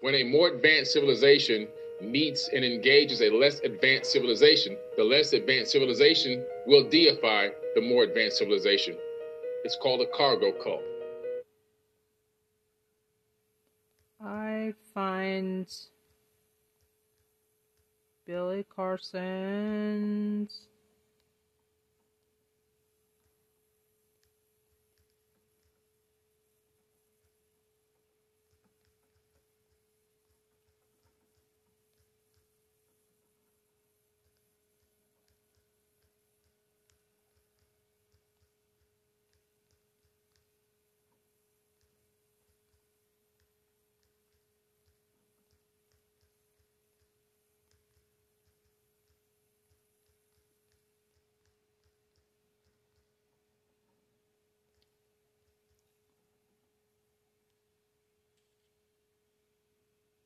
When 0.00 0.14
a 0.14 0.24
more 0.24 0.48
advanced 0.48 0.92
civilization 0.92 1.66
meets 2.00 2.48
and 2.52 2.64
engages 2.64 3.22
a 3.22 3.30
less 3.30 3.60
advanced 3.60 4.12
civilization, 4.12 4.76
the 4.96 5.04
less 5.04 5.32
advanced 5.32 5.72
civilization 5.72 6.44
will 6.66 6.88
deify 6.88 7.48
the 7.74 7.80
more 7.80 8.04
advanced 8.04 8.38
civilization. 8.38 8.96
It's 9.64 9.76
called 9.76 10.00
a 10.00 10.16
cargo 10.16 10.52
cult. 10.62 10.82
Find 14.94 15.66
Billy 18.26 18.64
Carson's 18.74 20.68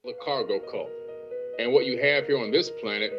the 0.09 0.15
cargo 0.15 0.59
cult. 0.59 0.91
And 1.59 1.71
what 1.71 1.85
you 1.85 2.01
have 2.01 2.27
here 2.27 2.39
on 2.39 2.51
this 2.51 2.71
planet, 2.71 3.13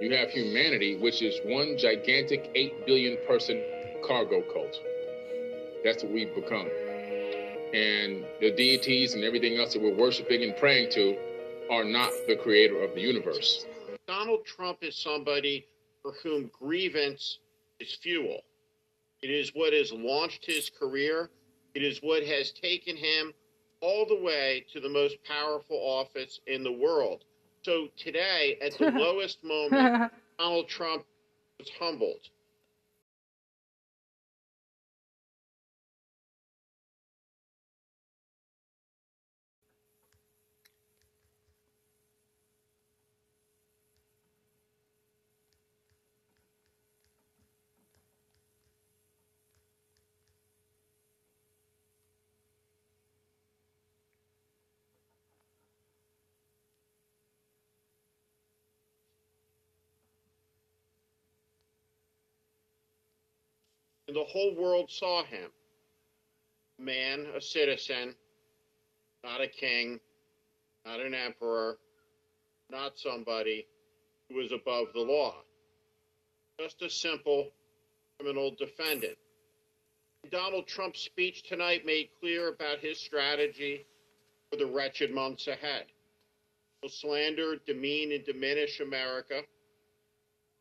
you 0.00 0.16
have 0.16 0.30
humanity, 0.30 0.96
which 0.96 1.20
is 1.20 1.38
one 1.44 1.76
gigantic 1.76 2.50
8 2.54 2.86
billion 2.86 3.18
person 3.28 3.62
cargo 4.06 4.40
cult. 4.50 4.74
That's 5.84 6.02
what 6.02 6.12
we've 6.12 6.34
become. 6.34 6.66
And 7.74 8.24
the 8.40 8.52
deities 8.56 9.12
and 9.12 9.22
everything 9.22 9.58
else 9.58 9.74
that 9.74 9.82
we're 9.82 9.94
worshiping 9.94 10.42
and 10.42 10.56
praying 10.56 10.90
to 10.92 11.16
are 11.70 11.84
not 11.84 12.10
the 12.26 12.36
creator 12.36 12.82
of 12.82 12.94
the 12.94 13.02
universe. 13.02 13.66
Donald 14.08 14.46
Trump 14.46 14.78
is 14.80 14.96
somebody 14.96 15.66
for 16.00 16.12
whom 16.22 16.50
grievance 16.58 17.38
is 17.80 17.94
fuel. 18.02 18.40
It 19.22 19.30
is 19.30 19.50
what 19.52 19.74
has 19.74 19.92
launched 19.92 20.46
his 20.46 20.70
career. 20.70 21.28
It 21.74 21.82
is 21.82 21.98
what 21.98 22.24
has 22.24 22.50
taken 22.50 22.96
him 22.96 23.34
all 23.80 24.06
the 24.06 24.20
way 24.20 24.64
to 24.72 24.80
the 24.80 24.88
most 24.88 25.16
powerful 25.24 25.76
office 25.76 26.40
in 26.46 26.62
the 26.62 26.72
world. 26.72 27.24
So 27.62 27.88
today, 27.96 28.58
at 28.62 28.76
the 28.78 28.90
lowest 28.98 29.42
moment, 29.44 30.12
Donald 30.38 30.68
Trump 30.68 31.04
was 31.58 31.70
humbled. 31.78 32.28
And 64.10 64.16
the 64.16 64.24
whole 64.24 64.56
world 64.56 64.90
saw 64.90 65.22
him. 65.22 65.52
A 66.80 66.82
man, 66.82 67.28
a 67.36 67.40
citizen, 67.40 68.16
not 69.22 69.40
a 69.40 69.46
king, 69.46 70.00
not 70.84 70.98
an 70.98 71.14
emperor, 71.14 71.78
not 72.72 72.98
somebody 72.98 73.68
who 74.28 74.38
was 74.38 74.50
above 74.50 74.88
the 74.94 75.00
law. 75.00 75.36
Just 76.58 76.82
a 76.82 76.90
simple 76.90 77.52
criminal 78.18 78.52
defendant. 78.58 79.16
Donald 80.32 80.66
Trump's 80.66 81.02
speech 81.02 81.44
tonight 81.44 81.86
made 81.86 82.08
clear 82.18 82.48
about 82.48 82.80
his 82.80 82.98
strategy 82.98 83.86
for 84.50 84.56
the 84.56 84.66
wretched 84.66 85.12
months 85.12 85.46
ahead. 85.46 85.84
He'll 86.82 86.90
slander, 86.90 87.58
demean, 87.64 88.10
and 88.10 88.24
diminish 88.24 88.80
America. 88.80 89.42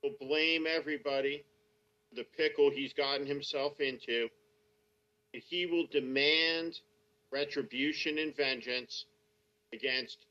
He'll 0.04 0.14
blame 0.20 0.68
everybody 0.68 1.46
the 2.16 2.24
pickle 2.38 2.70
he's 2.70 2.94
gotten 2.94 3.26
himself 3.26 3.80
into. 3.80 4.28
He 5.32 5.66
will 5.66 5.86
demand 5.88 6.80
retribution 7.32 8.18
and 8.18 8.36
vengeance 8.36 9.06
against 9.74 10.26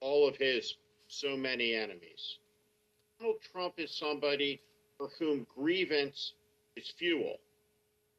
all 0.00 0.28
of 0.28 0.36
his 0.36 0.76
so 1.08 1.36
many 1.36 1.74
enemies. 1.74 2.38
Donald 3.18 3.40
Trump 3.52 3.74
is 3.78 3.96
somebody 3.96 4.60
for 4.98 5.08
whom 5.18 5.46
grievance 5.54 6.34
is 6.76 6.92
fuel. 6.98 7.36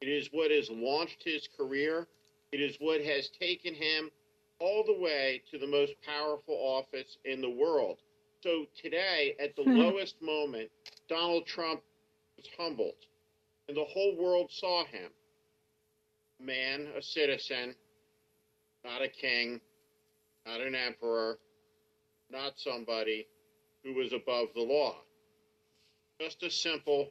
It 0.00 0.08
is 0.08 0.28
what 0.32 0.50
has 0.50 0.70
launched 0.70 1.22
his 1.24 1.48
career. 1.56 2.06
It 2.52 2.60
is 2.60 2.76
what 2.80 3.00
has 3.02 3.30
taken 3.30 3.74
him 3.74 4.10
all 4.60 4.84
the 4.84 4.98
way 4.98 5.42
to 5.50 5.58
the 5.58 5.66
most 5.66 5.92
powerful 6.04 6.54
office 6.54 7.18
in 7.24 7.40
the 7.40 7.50
world. 7.50 7.98
So 8.42 8.66
today, 8.80 9.36
at 9.40 9.54
the 9.56 9.62
lowest 9.70 10.20
moment, 10.22 10.70
Donald 11.08 11.46
Trump 11.46 11.82
was 12.38 12.46
humbled, 12.56 12.94
and 13.68 13.76
the 13.76 13.84
whole 13.84 14.16
world 14.16 14.50
saw 14.50 14.84
him. 14.86 15.10
A 16.40 16.42
man, 16.42 16.86
a 16.96 17.02
citizen, 17.02 17.74
not 18.84 19.02
a 19.02 19.08
king, 19.08 19.60
not 20.46 20.60
an 20.60 20.74
emperor, 20.74 21.38
not 22.30 22.52
somebody 22.56 23.26
who 23.84 23.94
was 23.94 24.12
above 24.12 24.48
the 24.54 24.62
law. 24.62 24.96
Just 26.20 26.42
a 26.44 26.50
simple. 26.50 27.10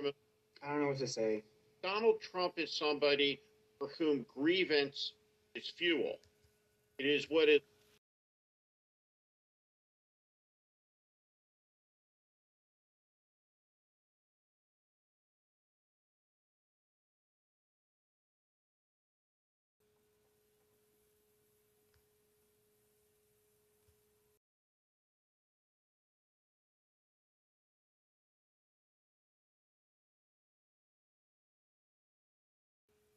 I 0.00 0.68
don't 0.68 0.82
know 0.82 0.88
what 0.88 0.98
to 0.98 1.06
say. 1.06 1.44
Donald 1.82 2.20
Trump 2.20 2.54
is 2.56 2.72
somebody 2.72 3.40
for 3.78 3.88
whom 3.98 4.24
grievance 4.34 5.12
is 5.54 5.70
fuel. 5.76 6.16
It 6.98 7.06
is 7.06 7.26
what 7.28 7.48
it. 7.48 7.62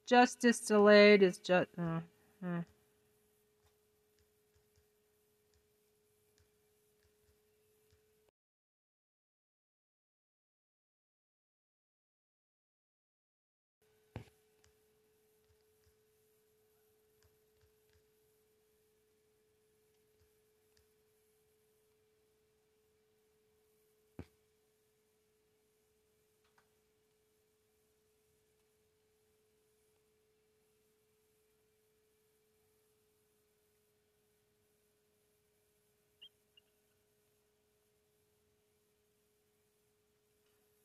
Justice 0.10 0.60
delayed 0.62 1.22
is 1.22 1.38
just. 1.38 1.70
Uh, 1.78 2.02
uh. 2.44 2.62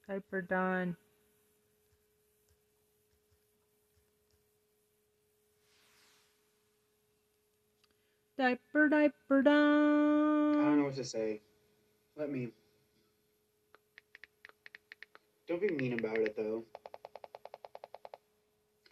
Diaper 0.08 0.42
Don. 0.42 0.96
Diaper, 8.36 8.88
diaper, 8.88 9.38
I 9.38 9.42
don't 9.44 10.78
know 10.78 10.84
what 10.86 10.96
to 10.96 11.04
say. 11.04 11.40
Let 12.16 12.30
me. 12.30 12.48
Don't 15.46 15.60
be 15.60 15.70
mean 15.70 15.92
about 15.94 16.18
it, 16.18 16.36
though. 16.36 16.64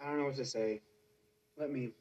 I 0.00 0.06
don't 0.06 0.18
know 0.18 0.24
what 0.26 0.36
to 0.36 0.44
say. 0.44 0.80
Let 1.58 1.70
me. 1.72 1.92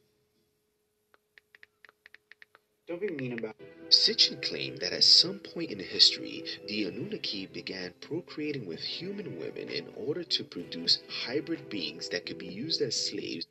Don't 2.91 2.99
be 2.99 3.07
mean 3.07 3.39
about 3.39 3.55
it. 3.57 3.89
Sitchin 3.89 4.41
claimed 4.41 4.79
that 4.79 4.91
at 4.91 5.05
some 5.05 5.39
point 5.39 5.71
in 5.71 5.79
history, 5.79 6.43
the 6.67 6.83
Anunnaki 6.83 7.45
began 7.45 7.93
procreating 8.01 8.65
with 8.65 8.81
human 8.81 9.39
women 9.39 9.69
in 9.69 9.87
order 9.95 10.25
to 10.25 10.43
produce 10.43 10.99
hybrid 11.07 11.69
beings 11.69 12.09
that 12.09 12.25
could 12.25 12.37
be 12.37 12.49
used 12.49 12.81
as 12.81 13.07
slaves 13.07 13.47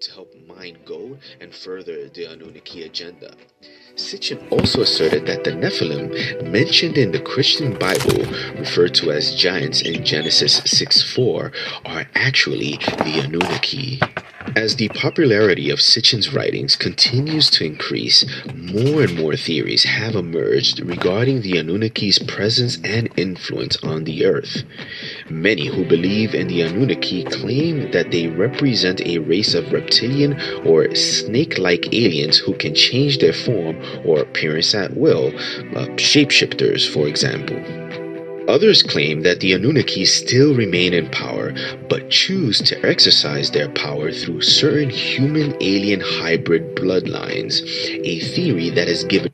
to 0.00 0.12
help 0.12 0.34
mine 0.46 0.78
gold 0.86 1.18
and 1.42 1.54
further 1.54 2.08
the 2.08 2.24
Anunnaki 2.24 2.84
agenda. 2.84 3.34
Sitchin 3.96 4.50
also 4.50 4.80
asserted 4.80 5.26
that 5.26 5.44
the 5.44 5.50
Nephilim, 5.50 6.50
mentioned 6.50 6.96
in 6.96 7.12
the 7.12 7.20
Christian 7.20 7.78
Bible, 7.78 8.24
referred 8.58 8.94
to 8.94 9.12
as 9.12 9.34
giants 9.34 9.82
in 9.82 10.06
Genesis 10.06 10.56
6 10.64 11.02
4, 11.14 11.52
are 11.84 12.06
actually 12.14 12.78
the 12.78 13.20
Anunnaki. 13.26 14.00
As 14.56 14.76
the 14.76 14.88
popularity 14.88 15.68
of 15.68 15.82
Sitchin's 15.82 16.32
writings 16.32 16.74
continues 16.74 17.50
to 17.50 17.64
increase, 17.64 18.24
more 18.54 19.02
and 19.02 19.14
more 19.14 19.36
theories 19.36 19.84
have 19.84 20.14
emerged 20.14 20.80
regarding 20.80 21.42
the 21.42 21.52
Anunnaki's 21.52 22.18
presence 22.18 22.78
and 22.82 23.10
influence 23.16 23.76
on 23.82 24.04
the 24.04 24.24
earth. 24.24 24.64
Many 25.28 25.66
who 25.66 25.84
believe 25.84 26.34
in 26.34 26.48
the 26.48 26.62
Anunnaki 26.62 27.24
claim 27.24 27.90
that 27.92 28.12
they 28.12 28.28
represent 28.28 29.06
a 29.06 29.18
race 29.18 29.54
of 29.54 29.72
reptilian 29.72 30.40
or 30.64 30.94
snake 30.94 31.58
like 31.58 31.92
aliens 31.92 32.38
who 32.38 32.54
can 32.54 32.74
change 32.74 33.18
their 33.18 33.34
form 33.34 33.76
or 34.06 34.20
appearance 34.20 34.74
at 34.74 34.96
will, 34.96 35.28
uh, 35.76 35.86
shapeshifters, 35.96 36.88
for 36.90 37.06
example. 37.06 37.62
Others 38.48 38.82
claim 38.82 39.22
that 39.22 39.40
the 39.40 39.52
Anunnaki 39.52 40.04
still 40.04 40.54
remain 40.54 40.92
in 40.94 41.08
power, 41.10 41.54
but 41.88 42.10
choose 42.10 42.60
to 42.62 42.86
exercise 42.86 43.50
their 43.50 43.68
power 43.68 44.10
through 44.10 44.42
certain 44.42 44.90
human 44.90 45.54
alien 45.60 46.00
hybrid 46.00 46.74
bloodlines, 46.74 47.62
a 48.04 48.20
theory 48.20 48.70
that 48.70 48.88
has 48.88 49.04
given 49.04 49.32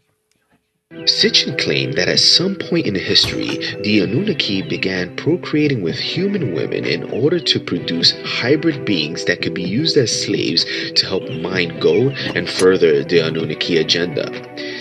Sitchin 1.04 1.56
claimed 1.58 1.94
that 1.94 2.08
at 2.08 2.18
some 2.18 2.54
point 2.54 2.86
in 2.86 2.94
history, 2.94 3.58
the 3.82 4.00
Anunnaki 4.00 4.62
began 4.62 5.14
procreating 5.16 5.82
with 5.82 5.98
human 5.98 6.54
women 6.54 6.84
in 6.84 7.04
order 7.10 7.38
to 7.38 7.60
produce 7.60 8.12
hybrid 8.24 8.84
beings 8.84 9.24
that 9.26 9.42
could 9.42 9.54
be 9.54 9.62
used 9.62 9.96
as 9.96 10.24
slaves 10.24 10.64
to 10.92 11.06
help 11.06 11.28
mine 11.30 11.78
gold 11.78 12.12
and 12.34 12.48
further 12.48 13.04
the 13.04 13.20
Anunnaki 13.20 13.76
agenda. 13.76 14.30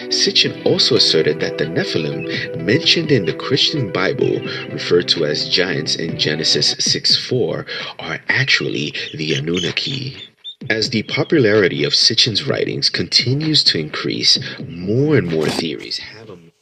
Sitchin 0.10 0.66
also 0.66 0.96
asserted 0.96 1.40
that 1.42 1.58
the 1.58 1.66
Nephilim, 1.66 2.64
mentioned 2.64 3.12
in 3.12 3.26
the 3.26 3.34
Christian 3.34 3.92
Bible, 3.92 4.40
referred 4.72 5.08
to 5.10 5.26
as 5.26 5.50
giants 5.50 5.96
in 5.96 6.18
Genesis 6.18 6.76
6 6.80 7.28
4, 7.28 7.66
are 8.00 8.20
actually 8.30 8.94
the 9.14 9.34
Anunnaki. 9.36 10.35
As 10.70 10.90
the 10.90 11.04
popularity 11.04 11.84
of 11.84 11.94
Sitchin's 11.94 12.48
writings 12.48 12.90
continues 12.90 13.64
to 13.66 13.78
increase, 13.78 14.40
more 14.68 15.16
and 15.16 15.28
more 15.28 15.48
theories 15.48 16.00
have 16.00 16.30
emerged. 16.30 16.54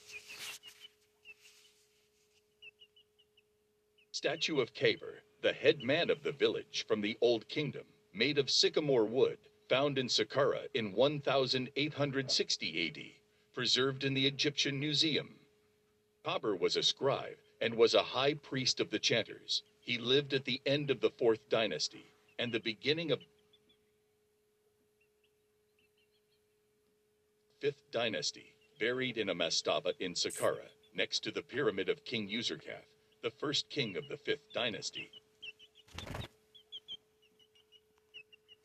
Statue 4.12 4.60
of 4.60 4.74
Kabir, 4.74 5.24
the 5.42 5.54
head 5.54 5.84
man 5.84 6.10
of 6.10 6.22
the 6.24 6.34
village 6.34 6.86
from 6.86 7.00
the 7.00 7.18
Old 7.22 7.48
Kingdom, 7.48 7.84
made 8.14 8.38
of 8.38 8.50
sycamore 8.50 9.06
wood, 9.06 9.38
found 9.70 9.98
in 9.98 10.08
Saqqara 10.08 10.68
in 10.74 10.92
1860 10.92 12.88
AD, 12.88 13.00
preserved 13.54 14.04
in 14.04 14.14
the 14.14 14.28
Egyptian 14.28 14.80
Museum. 14.80 15.36
Kabir 16.26 16.56
was 16.56 16.76
a 16.76 16.84
scribe 16.84 17.38
and 17.62 17.76
was 17.76 17.94
a 17.94 18.04
high 18.04 18.34
priest 18.34 18.82
of 18.82 18.90
the 18.90 19.00
chanters. 19.00 19.64
He 19.80 19.98
lived 19.98 20.34
at 20.34 20.44
the 20.44 20.62
end 20.66 20.92
of 20.92 21.00
the 21.00 21.12
fourth 21.12 21.48
dynasty 21.48 22.06
and 22.38 22.52
the 22.52 22.60
beginning 22.60 23.12
of 23.12 23.22
fifth 27.64 27.90
dynasty, 27.92 28.54
buried 28.78 29.18
in 29.18 29.30
a 29.30 29.34
mastaba 29.34 29.94
in 30.02 30.14
Saqqara, 30.14 30.68
next 30.94 31.24
to 31.24 31.32
the 31.32 31.42
pyramid 31.42 31.88
of 31.88 32.04
King 32.04 32.28
Userkaf, 32.28 32.84
the 33.22 33.30
first 33.30 33.70
king 33.70 33.96
of 33.96 34.04
the 34.10 34.18
fifth 34.18 34.52
dynasty. 34.54 35.10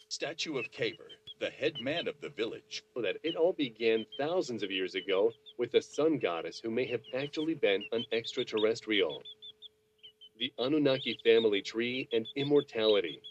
Statue 0.08 0.58
of 0.58 0.72
Kabir, 0.72 1.06
the 1.38 1.48
head 1.48 1.74
man 1.80 2.08
of 2.08 2.20
the 2.20 2.30
village. 2.30 2.82
That 2.96 3.18
it 3.22 3.36
all 3.36 3.52
began 3.52 4.04
thousands 4.18 4.64
of 4.64 4.72
years 4.72 4.96
ago 4.96 5.30
with 5.58 5.74
a 5.74 5.82
sun 5.82 6.18
goddess 6.18 6.58
who 6.60 6.70
may 6.72 6.86
have 6.86 7.02
actually 7.16 7.54
been 7.54 7.84
an 7.92 8.04
extraterrestrial. 8.10 9.22
The 10.40 10.52
Anunnaki 10.58 11.20
family 11.22 11.62
tree 11.62 12.08
and 12.12 12.26
immortality. 12.34 13.22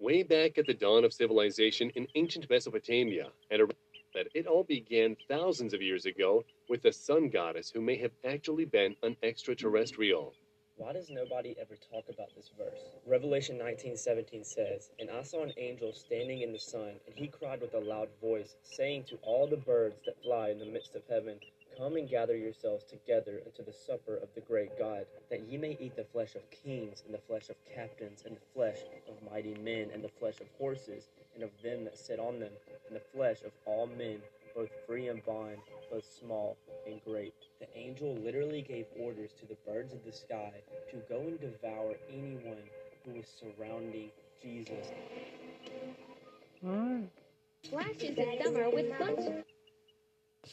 Way 0.00 0.22
back 0.22 0.56
at 0.56 0.66
the 0.66 0.72
dawn 0.72 1.04
of 1.04 1.12
civilization 1.12 1.90
in 1.96 2.06
ancient 2.14 2.48
Mesopotamia, 2.48 3.28
and 3.50 3.60
a 3.60 3.66
that 4.14 4.28
it 4.34 4.46
all 4.46 4.64
began 4.64 5.16
thousands 5.28 5.74
of 5.74 5.82
years 5.82 6.06
ago 6.06 6.44
with 6.68 6.84
a 6.84 6.92
sun 6.92 7.28
goddess 7.28 7.70
who 7.70 7.80
may 7.80 7.96
have 7.96 8.12
actually 8.24 8.64
been 8.64 8.94
an 9.02 9.16
extraterrestrial. 9.22 10.34
Why 10.76 10.94
does 10.94 11.10
nobody 11.10 11.54
ever 11.60 11.76
talk 11.76 12.04
about 12.08 12.34
this 12.34 12.50
verse? 12.56 12.80
Revelation 13.06 13.58
19:17 13.58 14.44
says, 14.44 14.90
"And 14.98 15.10
I 15.10 15.22
saw 15.22 15.42
an 15.42 15.52
angel 15.58 15.92
standing 15.92 16.40
in 16.40 16.52
the 16.52 16.58
sun, 16.58 16.98
and 17.06 17.14
he 17.14 17.28
cried 17.28 17.60
with 17.60 17.74
a 17.74 17.80
loud 17.80 18.08
voice, 18.20 18.56
saying 18.62 19.04
to 19.04 19.18
all 19.22 19.46
the 19.46 19.58
birds 19.58 20.00
that 20.06 20.22
fly 20.22 20.48
in 20.48 20.58
the 20.58 20.64
midst 20.64 20.94
of 20.94 21.06
heaven, 21.06 21.38
Come 21.76 21.96
and 21.96 22.08
gather 22.08 22.36
yourselves 22.36 22.84
together 22.84 23.42
unto 23.46 23.62
the 23.62 23.72
supper 23.72 24.16
of 24.16 24.34
the 24.34 24.40
great 24.40 24.76
God, 24.76 25.06
that 25.28 25.42
ye 25.42 25.56
may 25.56 25.76
eat 25.80 25.96
the 25.96 26.04
flesh 26.04 26.34
of 26.34 26.50
kings, 26.50 27.02
and 27.04 27.14
the 27.14 27.18
flesh 27.18 27.48
of 27.48 27.56
captains, 27.64 28.24
and 28.26 28.36
the 28.36 28.46
flesh 28.54 28.80
of 29.08 29.22
mighty 29.30 29.54
men, 29.54 29.90
and 29.90 30.02
the 30.02 30.08
flesh 30.08 30.40
of 30.40 30.48
horses, 30.58 31.08
and 31.34 31.42
of 31.44 31.50
them 31.62 31.84
that 31.84 31.98
sit 31.98 32.18
on 32.18 32.40
them, 32.40 32.52
and 32.86 32.96
the 32.96 33.02
flesh 33.14 33.38
of 33.44 33.52
all 33.66 33.86
men, 33.86 34.18
both 34.54 34.70
free 34.86 35.08
and 35.08 35.24
bond, 35.24 35.56
both 35.90 36.04
small 36.04 36.56
and 36.86 37.00
great. 37.04 37.34
The 37.60 37.68
angel 37.76 38.14
literally 38.16 38.62
gave 38.62 38.86
orders 38.98 39.30
to 39.40 39.46
the 39.46 39.56
birds 39.66 39.92
of 39.92 40.04
the 40.04 40.12
sky 40.12 40.52
to 40.90 40.96
go 41.08 41.20
and 41.20 41.40
devour 41.40 41.94
anyone 42.12 42.64
who 43.04 43.12
was 43.12 43.26
surrounding 43.26 44.10
Jesus. 44.42 44.86
Alright. 46.66 47.08
Flashes 47.68 48.16
in 48.16 48.42
summer 48.42 48.70
with 48.70 48.98
bunch. 48.98 49.44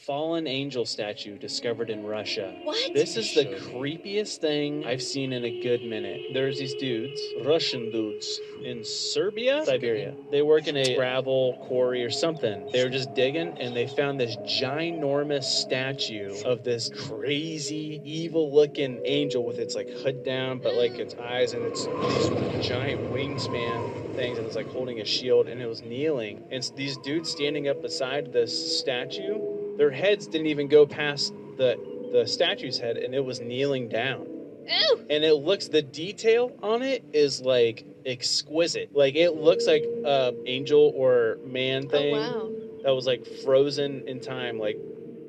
Fallen 0.08 0.46
angel 0.46 0.84
statue 0.84 1.38
discovered 1.38 1.90
in 1.90 2.04
Russia. 2.04 2.54
What? 2.62 2.94
This 2.94 3.16
is 3.16 3.34
the 3.34 3.44
creepiest 3.44 4.38
thing 4.38 4.86
I've 4.86 5.02
seen 5.02 5.32
in 5.32 5.44
a 5.44 5.60
good 5.60 5.82
minute. 5.82 6.32
There's 6.32 6.58
these 6.58 6.74
dudes, 6.74 7.20
Russian 7.44 7.90
dudes, 7.90 8.40
in 8.62 8.84
Serbia, 8.84 9.64
Siberia. 9.66 10.14
They 10.30 10.42
work 10.42 10.66
in 10.66 10.76
a 10.76 10.94
gravel 10.94 11.58
quarry 11.68 12.04
or 12.04 12.10
something. 12.10 12.70
They 12.70 12.84
were 12.84 12.90
just 12.90 13.14
digging 13.14 13.56
and 13.58 13.74
they 13.74 13.86
found 13.86 14.20
this 14.20 14.36
ginormous 14.38 15.44
statue 15.44 16.42
of 16.44 16.64
this 16.64 16.90
crazy, 16.90 18.00
evil 18.04 18.50
looking 18.50 19.00
angel 19.04 19.44
with 19.44 19.58
its 19.58 19.74
like 19.74 19.88
hood 19.88 20.24
down, 20.24 20.58
but 20.58 20.74
like 20.74 20.98
its 20.98 21.14
eyes 21.14 21.54
and 21.54 21.64
its 21.64 21.84
these 21.84 22.66
giant 22.66 23.10
wingspan 23.10 24.14
things 24.14 24.38
and 24.38 24.46
it's 24.46 24.56
like 24.56 24.68
holding 24.68 25.00
a 25.00 25.04
shield 25.04 25.48
and 25.48 25.60
it 25.60 25.66
was 25.66 25.82
kneeling. 25.82 26.44
And 26.50 26.62
these 26.76 26.96
dudes 26.98 27.30
standing 27.30 27.68
up 27.68 27.82
beside 27.82 28.32
this 28.32 28.78
statue 28.80 29.57
their 29.78 29.90
heads 29.90 30.26
didn't 30.26 30.48
even 30.48 30.68
go 30.68 30.84
past 30.84 31.32
the 31.56 31.78
the 32.12 32.26
statue's 32.26 32.78
head 32.78 32.96
and 32.96 33.14
it 33.14 33.24
was 33.24 33.40
kneeling 33.40 33.88
down 33.88 34.22
Ooh. 34.22 35.06
and 35.08 35.24
it 35.24 35.34
looks 35.34 35.68
the 35.68 35.82
detail 35.82 36.52
on 36.62 36.82
it 36.82 37.04
is 37.12 37.40
like 37.40 37.84
exquisite 38.04 38.94
like 38.94 39.14
it 39.14 39.32
looks 39.32 39.66
like 39.66 39.84
a 40.04 40.34
angel 40.46 40.92
or 40.94 41.38
man 41.44 41.86
oh, 41.86 41.88
thing 41.88 42.12
wow. 42.12 42.50
that 42.82 42.92
was 42.92 43.06
like 43.06 43.26
frozen 43.44 44.06
in 44.06 44.20
time 44.20 44.58
like 44.58 44.76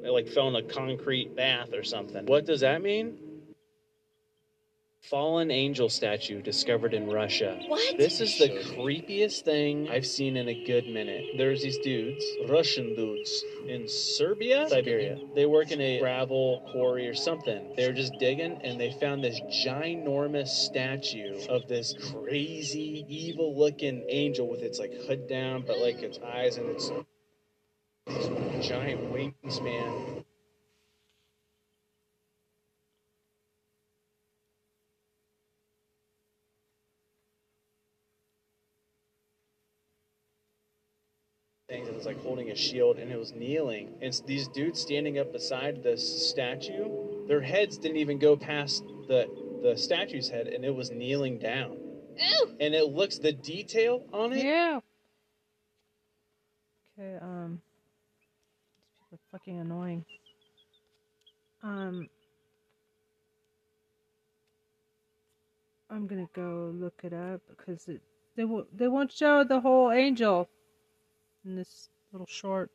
it 0.03 0.11
like 0.11 0.27
fell 0.27 0.47
in 0.47 0.55
a 0.55 0.63
concrete 0.63 1.35
bath 1.35 1.73
or 1.73 1.83
something 1.83 2.25
what 2.25 2.45
does 2.45 2.61
that 2.61 2.81
mean 2.81 3.17
fallen 5.01 5.49
angel 5.49 5.89
statue 5.89 6.41
discovered 6.41 6.93
in 6.93 7.09
russia 7.09 7.59
What? 7.67 7.97
this 7.97 8.21
is 8.21 8.37
the 8.37 8.49
creepiest 8.49 9.41
thing 9.41 9.89
I've 9.89 10.05
seen 10.05 10.37
in 10.37 10.47
a 10.47 10.63
good 10.65 10.87
minute. 10.87 11.25
There's 11.37 11.63
these 11.63 11.77
dudes, 11.79 12.23
Russian 12.47 12.95
dudes, 12.95 13.43
in 13.67 13.87
Serbia, 13.87 14.67
Siberia. 14.69 15.17
They 15.35 15.45
work 15.45 15.71
in 15.71 15.81
a 15.81 15.99
gravel 15.99 16.67
quarry 16.71 17.07
or 17.07 17.15
something. 17.15 17.73
They 17.75 17.87
were 17.87 17.93
just 17.93 18.13
digging 18.19 18.59
and 18.63 18.79
they 18.79 18.91
found 18.99 19.23
this 19.23 19.39
ginormous 19.65 20.47
statue 20.49 21.39
of 21.47 21.67
this 21.67 21.93
crazy, 22.13 23.05
evil 23.07 23.57
looking 23.57 24.05
angel 24.09 24.47
with 24.49 24.61
its 24.61 24.79
like 24.79 24.93
hood 25.07 25.27
down, 25.27 25.63
but 25.65 25.79
like 25.79 26.01
its 26.03 26.19
eyes 26.19 26.57
and 26.57 26.69
its 26.69 26.91
giant 28.67 29.11
wingspan. 29.11 30.23
Things 41.69 41.87
and 41.87 41.95
it 41.95 41.97
was 41.97 42.05
like 42.07 42.21
holding 42.23 42.49
a 42.49 42.55
shield 42.55 42.97
and 42.97 43.11
it 43.11 43.17
was 43.17 43.31
kneeling 43.33 43.89
and 44.01 44.09
s- 44.09 44.21
these 44.25 44.47
dudes 44.47 44.79
standing 44.81 45.19
up 45.19 45.31
beside 45.31 45.83
this 45.83 46.29
statue 46.29 46.89
their 47.27 47.41
heads 47.41 47.77
didn't 47.77 47.97
even 47.97 48.17
go 48.17 48.35
past 48.35 48.83
the 49.07 49.27
the 49.61 49.77
statue's 49.77 50.29
head 50.29 50.47
and 50.47 50.65
it 50.65 50.73
was 50.73 50.89
kneeling 50.89 51.37
down 51.37 51.71
Ooh. 51.73 52.49
and 52.59 52.73
it 52.73 52.85
looks 52.89 53.19
the 53.19 53.31
detail 53.31 54.03
on 54.11 54.33
it 54.33 54.43
Yeah. 54.43 54.79
Okay, 56.97 57.17
um 57.21 57.61
these 58.75 58.89
people 58.99 59.19
are 59.19 59.37
fucking 59.37 59.59
annoying. 59.59 60.03
Um 61.61 62.09
I'm 65.91 66.07
gonna 66.07 66.29
go 66.33 66.71
look 66.75 67.01
it 67.03 67.13
up 67.13 67.41
because 67.47 67.87
it 67.87 68.01
they 68.35 68.45
will 68.45 68.65
they 68.73 68.87
won't 68.87 69.11
show 69.11 69.43
the 69.43 69.59
whole 69.59 69.91
angel 69.91 70.49
in 71.45 71.55
this 71.55 71.89
little 72.11 72.27
short. 72.27 72.71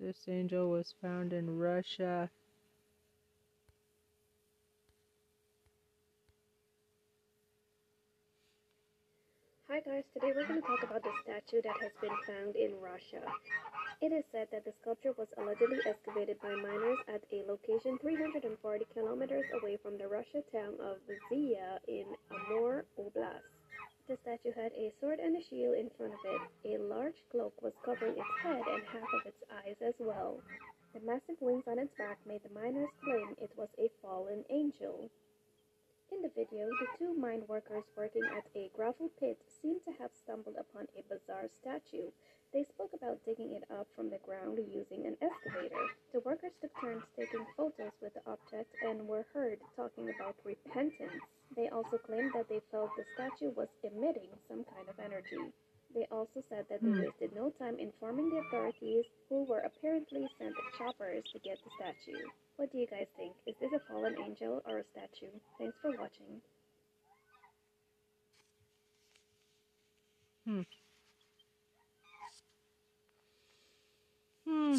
This 0.00 0.28
angel 0.28 0.70
was 0.70 0.94
found 1.02 1.34
in 1.34 1.58
Russia. 1.58 2.30
Hi 9.70 9.78
guys, 9.86 10.02
today 10.10 10.34
we're 10.34 10.50
going 10.50 10.58
to 10.58 10.66
talk 10.66 10.82
about 10.82 11.06
the 11.06 11.14
statue 11.22 11.62
that 11.62 11.78
has 11.78 11.94
been 12.02 12.18
found 12.26 12.58
in 12.58 12.74
Russia. 12.82 13.22
It 14.02 14.10
is 14.10 14.26
said 14.34 14.50
that 14.50 14.66
the 14.66 14.74
sculpture 14.82 15.14
was 15.14 15.30
allegedly 15.38 15.78
excavated 15.86 16.42
by 16.42 16.58
miners 16.58 16.98
at 17.06 17.22
a 17.30 17.46
location 17.46 17.94
340 18.02 18.50
kilometers 18.90 19.46
away 19.62 19.78
from 19.78 19.94
the 19.94 20.10
Russia 20.10 20.42
town 20.50 20.74
of 20.82 20.98
Zeya 21.30 21.78
in 21.86 22.02
Amur 22.34 22.82
Oblast. 22.98 23.46
The 24.10 24.18
statue 24.26 24.50
had 24.58 24.74
a 24.74 24.90
sword 24.98 25.22
and 25.22 25.38
a 25.38 25.42
shield 25.46 25.78
in 25.78 25.86
front 25.94 26.18
of 26.18 26.22
it. 26.26 26.42
A 26.66 26.82
large 26.82 27.22
cloak 27.30 27.54
was 27.62 27.78
covering 27.86 28.18
its 28.18 28.34
head 28.42 28.66
and 28.66 28.82
half 28.90 29.06
of 29.22 29.22
its 29.22 29.42
eyes 29.54 29.78
as 29.86 29.94
well. 30.02 30.42
The 30.98 31.06
massive 31.06 31.38
wings 31.38 31.70
on 31.70 31.78
its 31.78 31.94
back 31.94 32.18
made 32.26 32.42
the 32.42 32.50
miners 32.50 32.90
claim 33.06 33.38
it 33.38 33.54
was 33.54 33.70
a 33.78 33.86
fallen 34.02 34.42
angel. 34.50 35.06
In 36.12 36.22
the 36.22 36.28
video, 36.36 36.68
the 36.68 36.88
two 36.98 37.14
mine 37.14 37.42
workers 37.48 37.84
working 37.96 38.24
at 38.36 38.44
a 38.54 38.70
gravel 38.76 39.10
pit 39.18 39.38
seem 39.62 39.80
to 39.86 39.92
have 39.98 40.10
stumbled 40.14 40.56
upon 40.58 40.86
a 40.96 41.02
bizarre 41.08 41.48
statue. 41.48 42.10
They 42.52 42.64
spoke 42.64 42.92
about 42.94 43.24
digging 43.24 43.52
it 43.54 43.64
up 43.70 43.88
from 43.96 44.10
the 44.10 44.18
ground 44.18 44.58
using 44.58 45.06
an 45.06 45.16
excavator. 45.22 45.86
The 46.12 46.20
workers 46.20 46.52
took 46.60 46.72
turns 46.80 47.04
taking 47.16 47.46
photos 47.56 47.92
with 48.02 48.14
the 48.14 48.22
object 48.26 48.74
and 48.82 49.08
were 49.08 49.26
heard 49.32 49.60
talking 49.76 50.10
about 50.10 50.36
repentance. 50.44 51.22
They 51.56 51.68
also 51.70 51.98
claimed 51.98 52.32
that 52.34 52.48
they 52.48 52.60
felt 52.70 52.90
the 52.96 53.04
statue 53.14 53.52
was 53.56 53.68
emitting 53.82 54.30
some 54.48 54.64
kind 54.64 54.88
of 54.88 54.98
energy. 55.00 55.52
They 55.94 56.06
also 56.12 56.42
said 56.48 56.66
that 56.70 56.82
they 56.82 56.90
Hmm. 56.90 57.00
wasted 57.00 57.34
no 57.34 57.50
time 57.50 57.78
informing 57.78 58.30
the 58.30 58.38
authorities, 58.38 59.06
who 59.28 59.44
were 59.44 59.60
apparently 59.60 60.28
sent 60.38 60.54
choppers 60.78 61.24
to 61.32 61.38
get 61.40 61.58
the 61.64 61.70
statue. 61.78 62.28
What 62.60 62.70
do 62.70 62.76
you 62.76 62.86
guys 62.86 63.06
think? 63.16 63.32
Is 63.46 63.54
this 63.58 63.70
a 63.74 63.80
fallen 63.88 64.16
angel 64.22 64.60
or 64.68 64.80
a 64.80 64.84
statue? 64.92 65.32
Thanks 65.58 65.74
for 65.80 65.92
watching. 65.98 66.42
Hmm. 70.44 70.60
Hmm. 74.46 74.76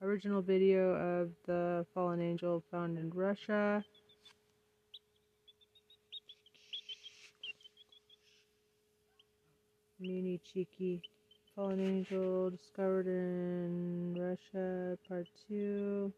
Original 0.00 0.40
video 0.40 0.94
of 0.94 1.28
the 1.46 1.84
fallen 1.92 2.22
angel 2.22 2.64
found 2.70 2.96
in 2.96 3.10
Russia. 3.10 3.84
Mini 9.98 10.40
Cheeky. 10.50 11.02
Fallen 11.60 11.78
angel 11.78 12.48
discovered 12.48 13.06
in 13.06 14.16
Russia, 14.18 14.96
part 15.06 15.26
two. 15.46 16.10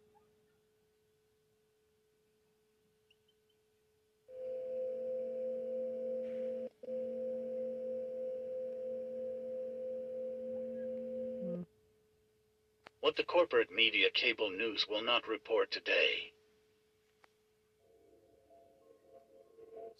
What 13.00 13.16
the 13.16 13.24
corporate 13.24 13.72
media 13.74 14.10
cable 14.14 14.48
news 14.48 14.86
will 14.88 15.02
not 15.02 15.26
report 15.26 15.72
today. 15.72 16.30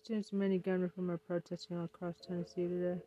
Students 0.05 0.31
and 0.31 0.39
many 0.39 0.59
gun 0.59 0.83
reform 0.83 1.11
are 1.11 1.19
protesting 1.19 1.79
all 1.79 1.87
across 1.87 2.15
Tennessee 2.25 2.69
today. 2.69 3.01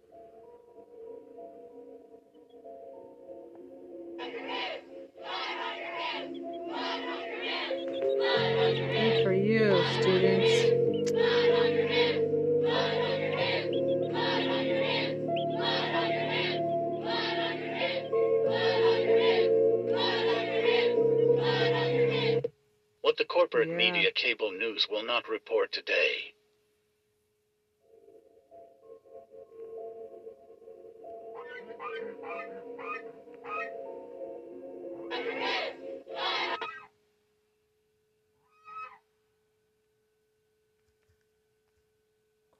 Not 25.15 25.29
report 25.29 25.71
today. 25.71 26.33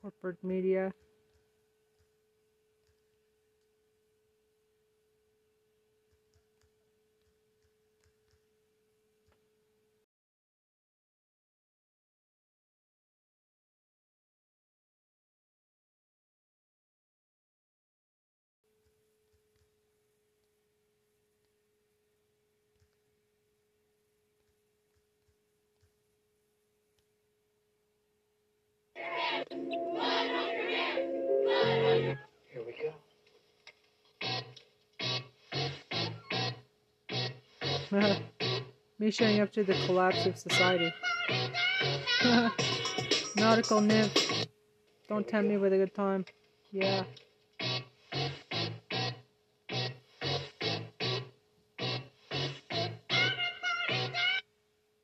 Corporate 0.01 0.41
media. 0.41 0.93
Me 38.99 39.11
showing 39.11 39.41
up 39.41 39.51
to 39.51 39.63
the 39.63 39.75
collapse 39.85 40.25
of 40.25 40.37
society. 40.37 40.93
Nautical 43.37 43.81
nymph. 43.81 44.47
Don't 45.07 45.27
tempt 45.27 45.49
me 45.49 45.57
with 45.57 45.73
a 45.73 45.77
good 45.77 45.93
time. 45.93 46.25
Yeah. 46.71 47.03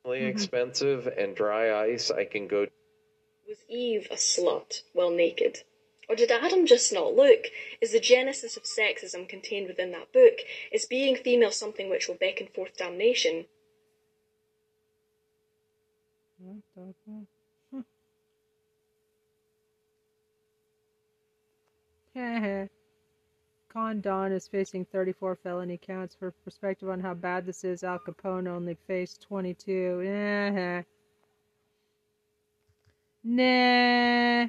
Really 0.04 0.20
mm-hmm. 0.20 0.26
expensive 0.26 1.06
and 1.06 1.36
dry 1.36 1.84
ice. 1.84 2.10
I 2.10 2.24
can 2.24 2.48
go 2.48 2.66
Was 3.52 3.64
Eve 3.68 4.08
a 4.10 4.14
slut 4.14 4.80
while 4.94 5.10
naked? 5.10 5.62
Or 6.08 6.16
did 6.16 6.30
Adam 6.30 6.64
just 6.64 6.90
not 6.90 7.14
look? 7.14 7.48
Is 7.82 7.92
the 7.92 8.00
genesis 8.00 8.56
of 8.56 8.62
sexism 8.62 9.28
contained 9.28 9.68
within 9.68 9.90
that 9.90 10.10
book? 10.10 10.38
Is 10.72 10.86
being 10.86 11.16
female 11.16 11.50
something 11.50 11.90
which 11.90 12.08
will 12.08 12.14
beckon 12.14 12.46
forth 12.46 12.78
damnation? 12.78 13.44
Con 23.68 24.00
Don 24.00 24.32
is 24.32 24.48
facing 24.48 24.86
34 24.86 25.36
felony 25.36 25.76
counts. 25.76 26.14
For 26.14 26.30
perspective 26.30 26.88
on 26.88 27.00
how 27.00 27.12
bad 27.12 27.44
this 27.44 27.64
is, 27.64 27.84
Al 27.84 27.98
Capone 27.98 28.48
only 28.48 28.78
faced 28.86 29.20
22. 29.20 30.84
Nah. 33.24 34.48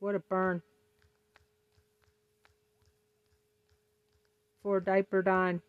What 0.00 0.14
a 0.14 0.18
burn. 0.18 0.62
For 4.62 4.80
Diaper 4.80 5.22
Don. 5.22 5.62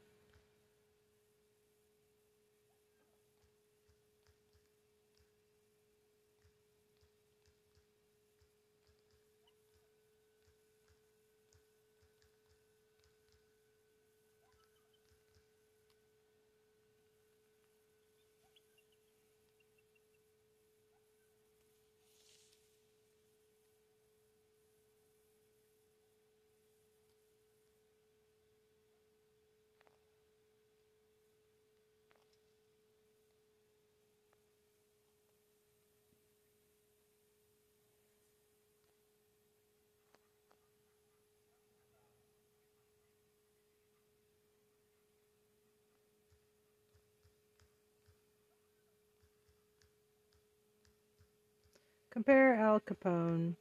Compare 52.11 52.57
Al 52.59 52.81
Capone. 52.83 53.55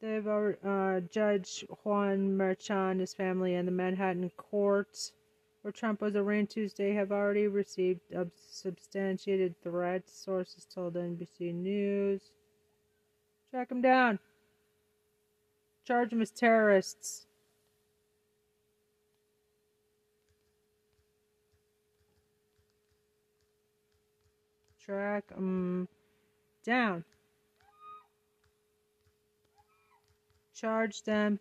They've 0.00 0.26
already, 0.26 0.58
uh, 0.64 1.00
Judge 1.10 1.64
Juan 1.82 2.36
Merchan, 2.38 3.00
his 3.00 3.14
family, 3.14 3.54
and 3.54 3.66
the 3.66 3.72
Manhattan 3.72 4.30
courts 4.36 5.12
where 5.62 5.72
Trump 5.72 6.00
was 6.00 6.14
arraigned 6.14 6.50
Tuesday 6.50 6.92
have 6.94 7.10
already 7.10 7.48
received 7.48 8.00
substantiated 8.36 9.60
threats, 9.60 10.12
sources 10.12 10.64
told 10.64 10.94
NBC 10.94 11.52
News. 11.52 12.30
Track 13.50 13.70
them 13.70 13.80
down. 13.80 14.18
Charge 15.84 16.10
them 16.10 16.22
as 16.22 16.30
terrorists. 16.30 17.26
Track 24.78 25.28
them 25.28 25.88
down. 26.64 27.04
Charge 30.58 31.04
them. 31.04 31.38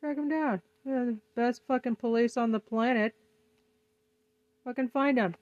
Track 0.00 0.16
them 0.16 0.28
down. 0.28 0.62
They're 0.84 1.04
the 1.04 1.18
best 1.36 1.62
fucking 1.68 1.94
police 1.94 2.36
on 2.36 2.50
the 2.50 2.58
planet. 2.58 3.14
Fucking 4.64 4.88
find 4.88 5.16
them. 5.16 5.36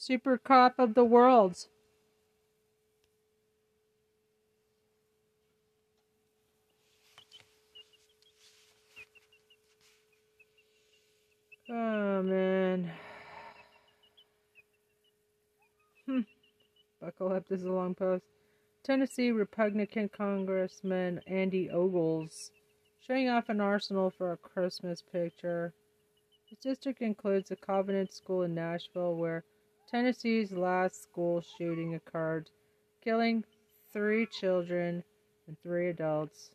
Super 0.00 0.38
Cop 0.38 0.78
of 0.78 0.94
the 0.94 1.04
World. 1.04 1.66
Oh 11.68 12.22
man. 12.22 12.90
Hmm. 16.06 16.20
Buckle 17.02 17.34
up, 17.34 17.46
this 17.46 17.60
is 17.60 17.66
a 17.66 17.70
long 17.70 17.94
post. 17.94 18.24
Tennessee 18.82 19.32
Republican 19.32 20.08
Congressman 20.08 21.20
Andy 21.26 21.68
Ogles 21.68 22.52
showing 23.06 23.28
off 23.28 23.50
an 23.50 23.60
arsenal 23.60 24.10
for 24.10 24.32
a 24.32 24.38
Christmas 24.38 25.02
picture. 25.12 25.74
His 26.46 26.58
district 26.58 27.02
includes 27.02 27.50
a 27.50 27.56
Covenant 27.56 28.14
School 28.14 28.44
in 28.44 28.54
Nashville 28.54 29.14
where 29.14 29.44
Tennessee's 29.90 30.52
last 30.52 31.02
school 31.02 31.42
shooting 31.58 31.94
occurred, 31.94 32.48
killing 33.02 33.44
three 33.92 34.26
children 34.40 35.02
and 35.48 35.56
three 35.62 35.88
adults. 35.88 36.50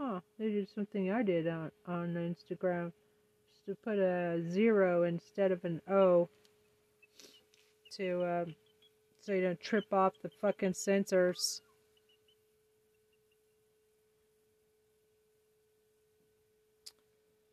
Huh, 0.00 0.20
they 0.38 0.50
did 0.50 0.68
something 0.74 1.10
I 1.10 1.22
did 1.22 1.46
on, 1.46 1.70
on 1.86 2.14
Instagram. 2.14 2.92
Just 3.50 3.66
to 3.66 3.74
put 3.84 3.98
a 3.98 4.42
zero 4.50 5.04
instead 5.04 5.52
of 5.52 5.64
an 5.64 5.80
O 5.88 6.28
to, 7.96 8.22
uh, 8.22 8.44
so 9.20 9.32
you 9.32 9.42
don't 9.42 9.60
trip 9.60 9.92
off 9.92 10.14
the 10.22 10.30
fucking 10.40 10.72
sensors. 10.72 11.60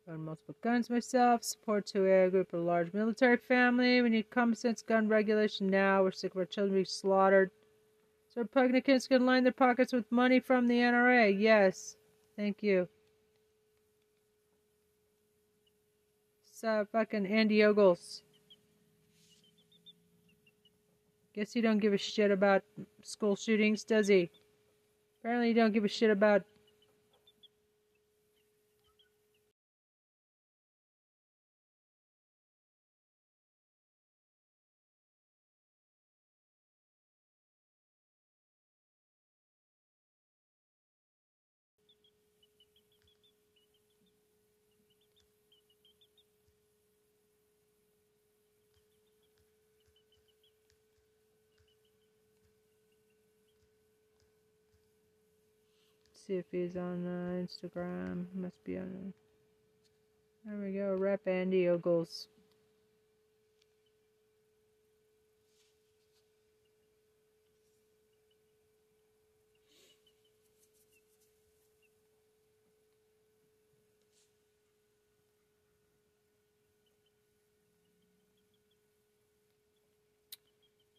Own 0.08 0.24
multiple 0.24 0.54
guns 0.62 0.88
myself. 0.88 1.42
Support 1.42 1.86
to 1.88 2.04
a 2.04 2.30
group 2.30 2.52
of 2.52 2.60
large 2.60 2.92
military 2.92 3.36
family. 3.36 4.00
We 4.00 4.08
need 4.08 4.30
common 4.30 4.54
sense 4.54 4.80
gun 4.80 5.08
regulation 5.08 5.68
now. 5.68 6.02
We're 6.02 6.12
sick 6.12 6.32
of 6.32 6.38
our 6.38 6.44
children 6.44 6.74
being 6.74 6.84
slaughtered. 6.84 7.50
So 8.32 8.42
Republicans 8.42 9.08
can 9.08 9.26
line 9.26 9.42
their 9.42 9.52
pockets 9.52 9.92
with 9.92 10.10
money 10.12 10.38
from 10.38 10.68
the 10.68 10.76
NRA. 10.76 11.36
Yes. 11.36 11.96
Thank 12.36 12.62
you. 12.62 12.88
So 16.52 16.86
fucking 16.92 17.26
Andy 17.26 17.64
Ogles. 17.64 18.22
Guess 21.34 21.52
he 21.52 21.60
don't 21.60 21.78
give 21.78 21.92
a 21.92 21.98
shit 21.98 22.30
about 22.30 22.62
school 23.02 23.36
shootings, 23.36 23.84
does 23.84 24.08
he? 24.08 24.30
Apparently, 25.20 25.48
he 25.48 25.54
don't 25.54 25.72
give 25.72 25.84
a 25.84 25.88
shit 25.88 26.10
about 26.10 26.44
see 56.26 56.34
if 56.34 56.46
he's 56.50 56.76
on 56.76 57.06
uh, 57.06 57.46
Instagram. 57.46 58.26
Must 58.34 58.64
be 58.64 58.78
on. 58.78 59.12
There 60.44 60.58
we 60.58 60.72
go. 60.72 60.94
Rep 60.94 61.26
Andy 61.26 61.68
Ogles. 61.68 62.28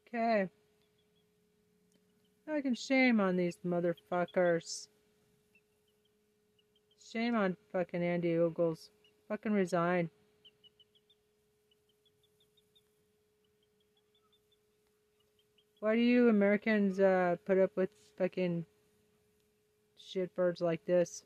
Okay. 0.07 0.49
I 2.49 2.61
can 2.61 2.75
shame 2.75 3.19
on 3.19 3.36
these 3.36 3.57
motherfuckers. 3.65 4.88
Shame 7.11 7.35
on 7.35 7.55
fucking 7.71 8.03
Andy 8.03 8.37
Ogles. 8.37 8.89
Fucking 9.29 9.53
resign. 9.53 10.09
Why 15.79 15.95
do 15.95 16.01
you 16.01 16.27
Americans 16.27 16.99
uh, 16.99 17.37
put 17.45 17.59
up 17.59 17.71
with 17.77 17.89
fucking 18.17 18.65
shitbirds 19.97 20.59
like 20.59 20.83
this? 20.85 21.23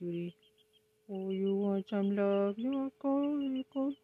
Oh, 0.00 1.28
you 1.28 1.54
want 1.56 1.86
some 1.90 2.16
love? 2.16 2.54
You 2.58 2.70
want 2.72 2.94
cold? 2.98 3.42
You 3.42 3.50
want 3.52 3.66
cold? 3.70 3.96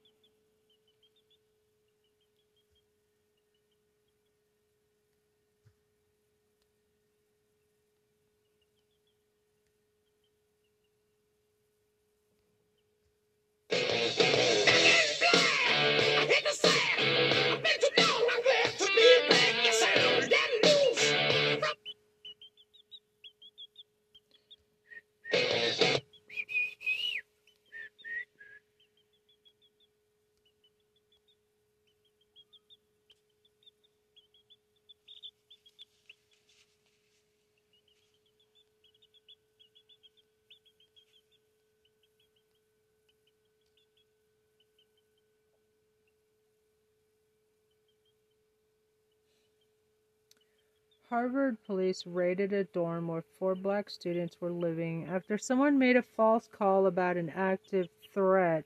Harvard 51.08 51.56
police 51.64 52.04
raided 52.04 52.52
a 52.52 52.64
dorm 52.64 53.06
where 53.06 53.22
four 53.38 53.54
black 53.54 53.88
students 53.88 54.36
were 54.40 54.50
living 54.50 55.06
after 55.06 55.38
someone 55.38 55.78
made 55.78 55.96
a 55.96 56.02
false 56.02 56.48
call 56.48 56.86
about 56.86 57.16
an 57.16 57.30
active 57.30 57.86
threat. 58.12 58.64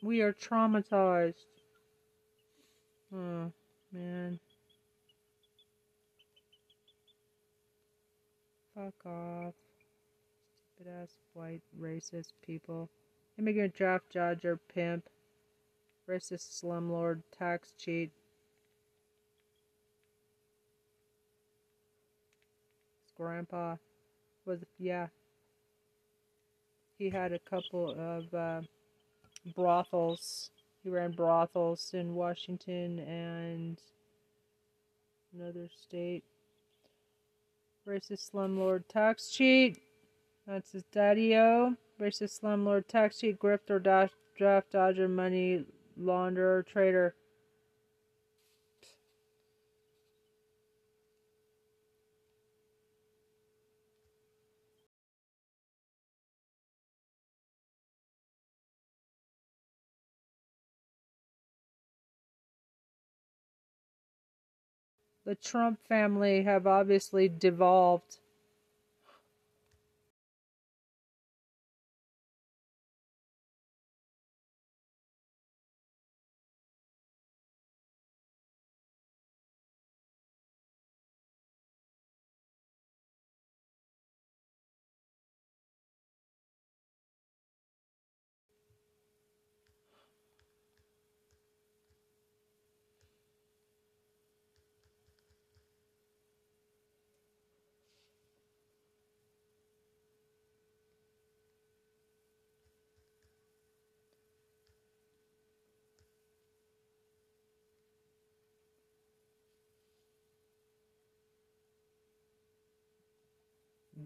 We 0.00 0.20
are 0.20 0.32
traumatized. 0.32 1.34
Oh, 3.12 3.50
man. 3.92 4.38
Fuck 8.76 9.06
off. 9.06 9.54
Stupid 10.76 10.92
ass 11.02 11.18
white 11.32 11.62
racist 11.76 12.32
people. 12.46 12.88
Immigrant 13.36 13.74
draft 13.74 14.12
dodger 14.12 14.60
pimp. 14.72 15.08
Racist 16.08 16.62
slumlord 16.62 17.22
tax 17.36 17.72
cheat. 17.76 18.12
Grandpa 23.18 23.76
was 24.46 24.60
yeah. 24.78 25.08
He 26.98 27.10
had 27.10 27.32
a 27.32 27.38
couple 27.38 27.94
of 27.98 28.34
uh, 28.34 28.62
brothels. 29.54 30.50
He 30.82 30.90
ran 30.90 31.12
brothels 31.12 31.90
in 31.92 32.14
washington 32.14 33.00
and 33.00 33.78
another 35.34 35.68
state. 35.82 36.24
Racist 37.86 38.30
slumlord 38.30 38.84
tax 38.88 39.30
cheat. 39.30 39.78
That's 40.46 40.72
his 40.72 40.84
daddy-o 40.92 41.76
racist 42.00 42.40
slumlord 42.40 42.86
tax 42.86 43.18
cheat 43.18 43.38
grifter 43.38 43.82
dash, 43.82 44.10
draft 44.36 44.70
dodger 44.72 45.08
money 45.08 45.64
launderer 46.00 46.64
traitor 46.64 47.14
the 65.28 65.34
Trump 65.34 65.78
family 65.86 66.42
have 66.44 66.66
obviously 66.66 67.28
devolved. 67.28 68.16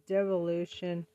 Devolution. 0.06 1.06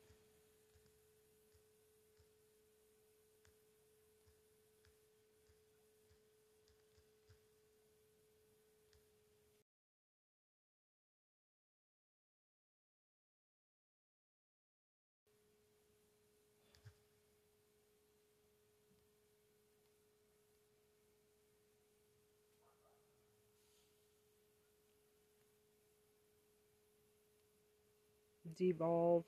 Devolve. 28.56 29.24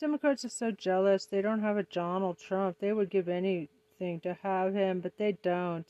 Democrats 0.00 0.44
are 0.44 0.48
so 0.48 0.70
jealous. 0.70 1.26
They 1.26 1.42
don't 1.42 1.60
have 1.60 1.76
a 1.76 1.82
Donald 1.82 2.38
Trump. 2.38 2.78
They 2.78 2.92
would 2.92 3.10
give 3.10 3.28
anything 3.28 4.20
to 4.20 4.34
have 4.42 4.74
him, 4.74 5.00
but 5.00 5.18
they 5.18 5.32
don't. 5.32 5.86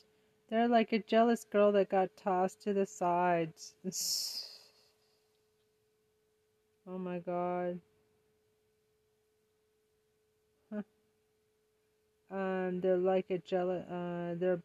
They're 0.49 0.67
like 0.67 0.93
a 0.93 0.99
jealous 0.99 1.45
girl 1.45 1.71
that 1.73 1.89
got 1.89 2.09
tossed 2.17 2.63
to 2.63 2.73
the 2.73 2.85
sides. 2.85 3.75
oh 6.87 6.97
my 6.97 7.19
god. 7.19 7.79
Huh. 10.73 10.81
Um, 12.31 12.81
they're 12.81 12.97
like 12.97 13.29
a 13.29 13.37
jealous. 13.37 13.85
Uh, 13.87 14.35
they're 14.39 14.57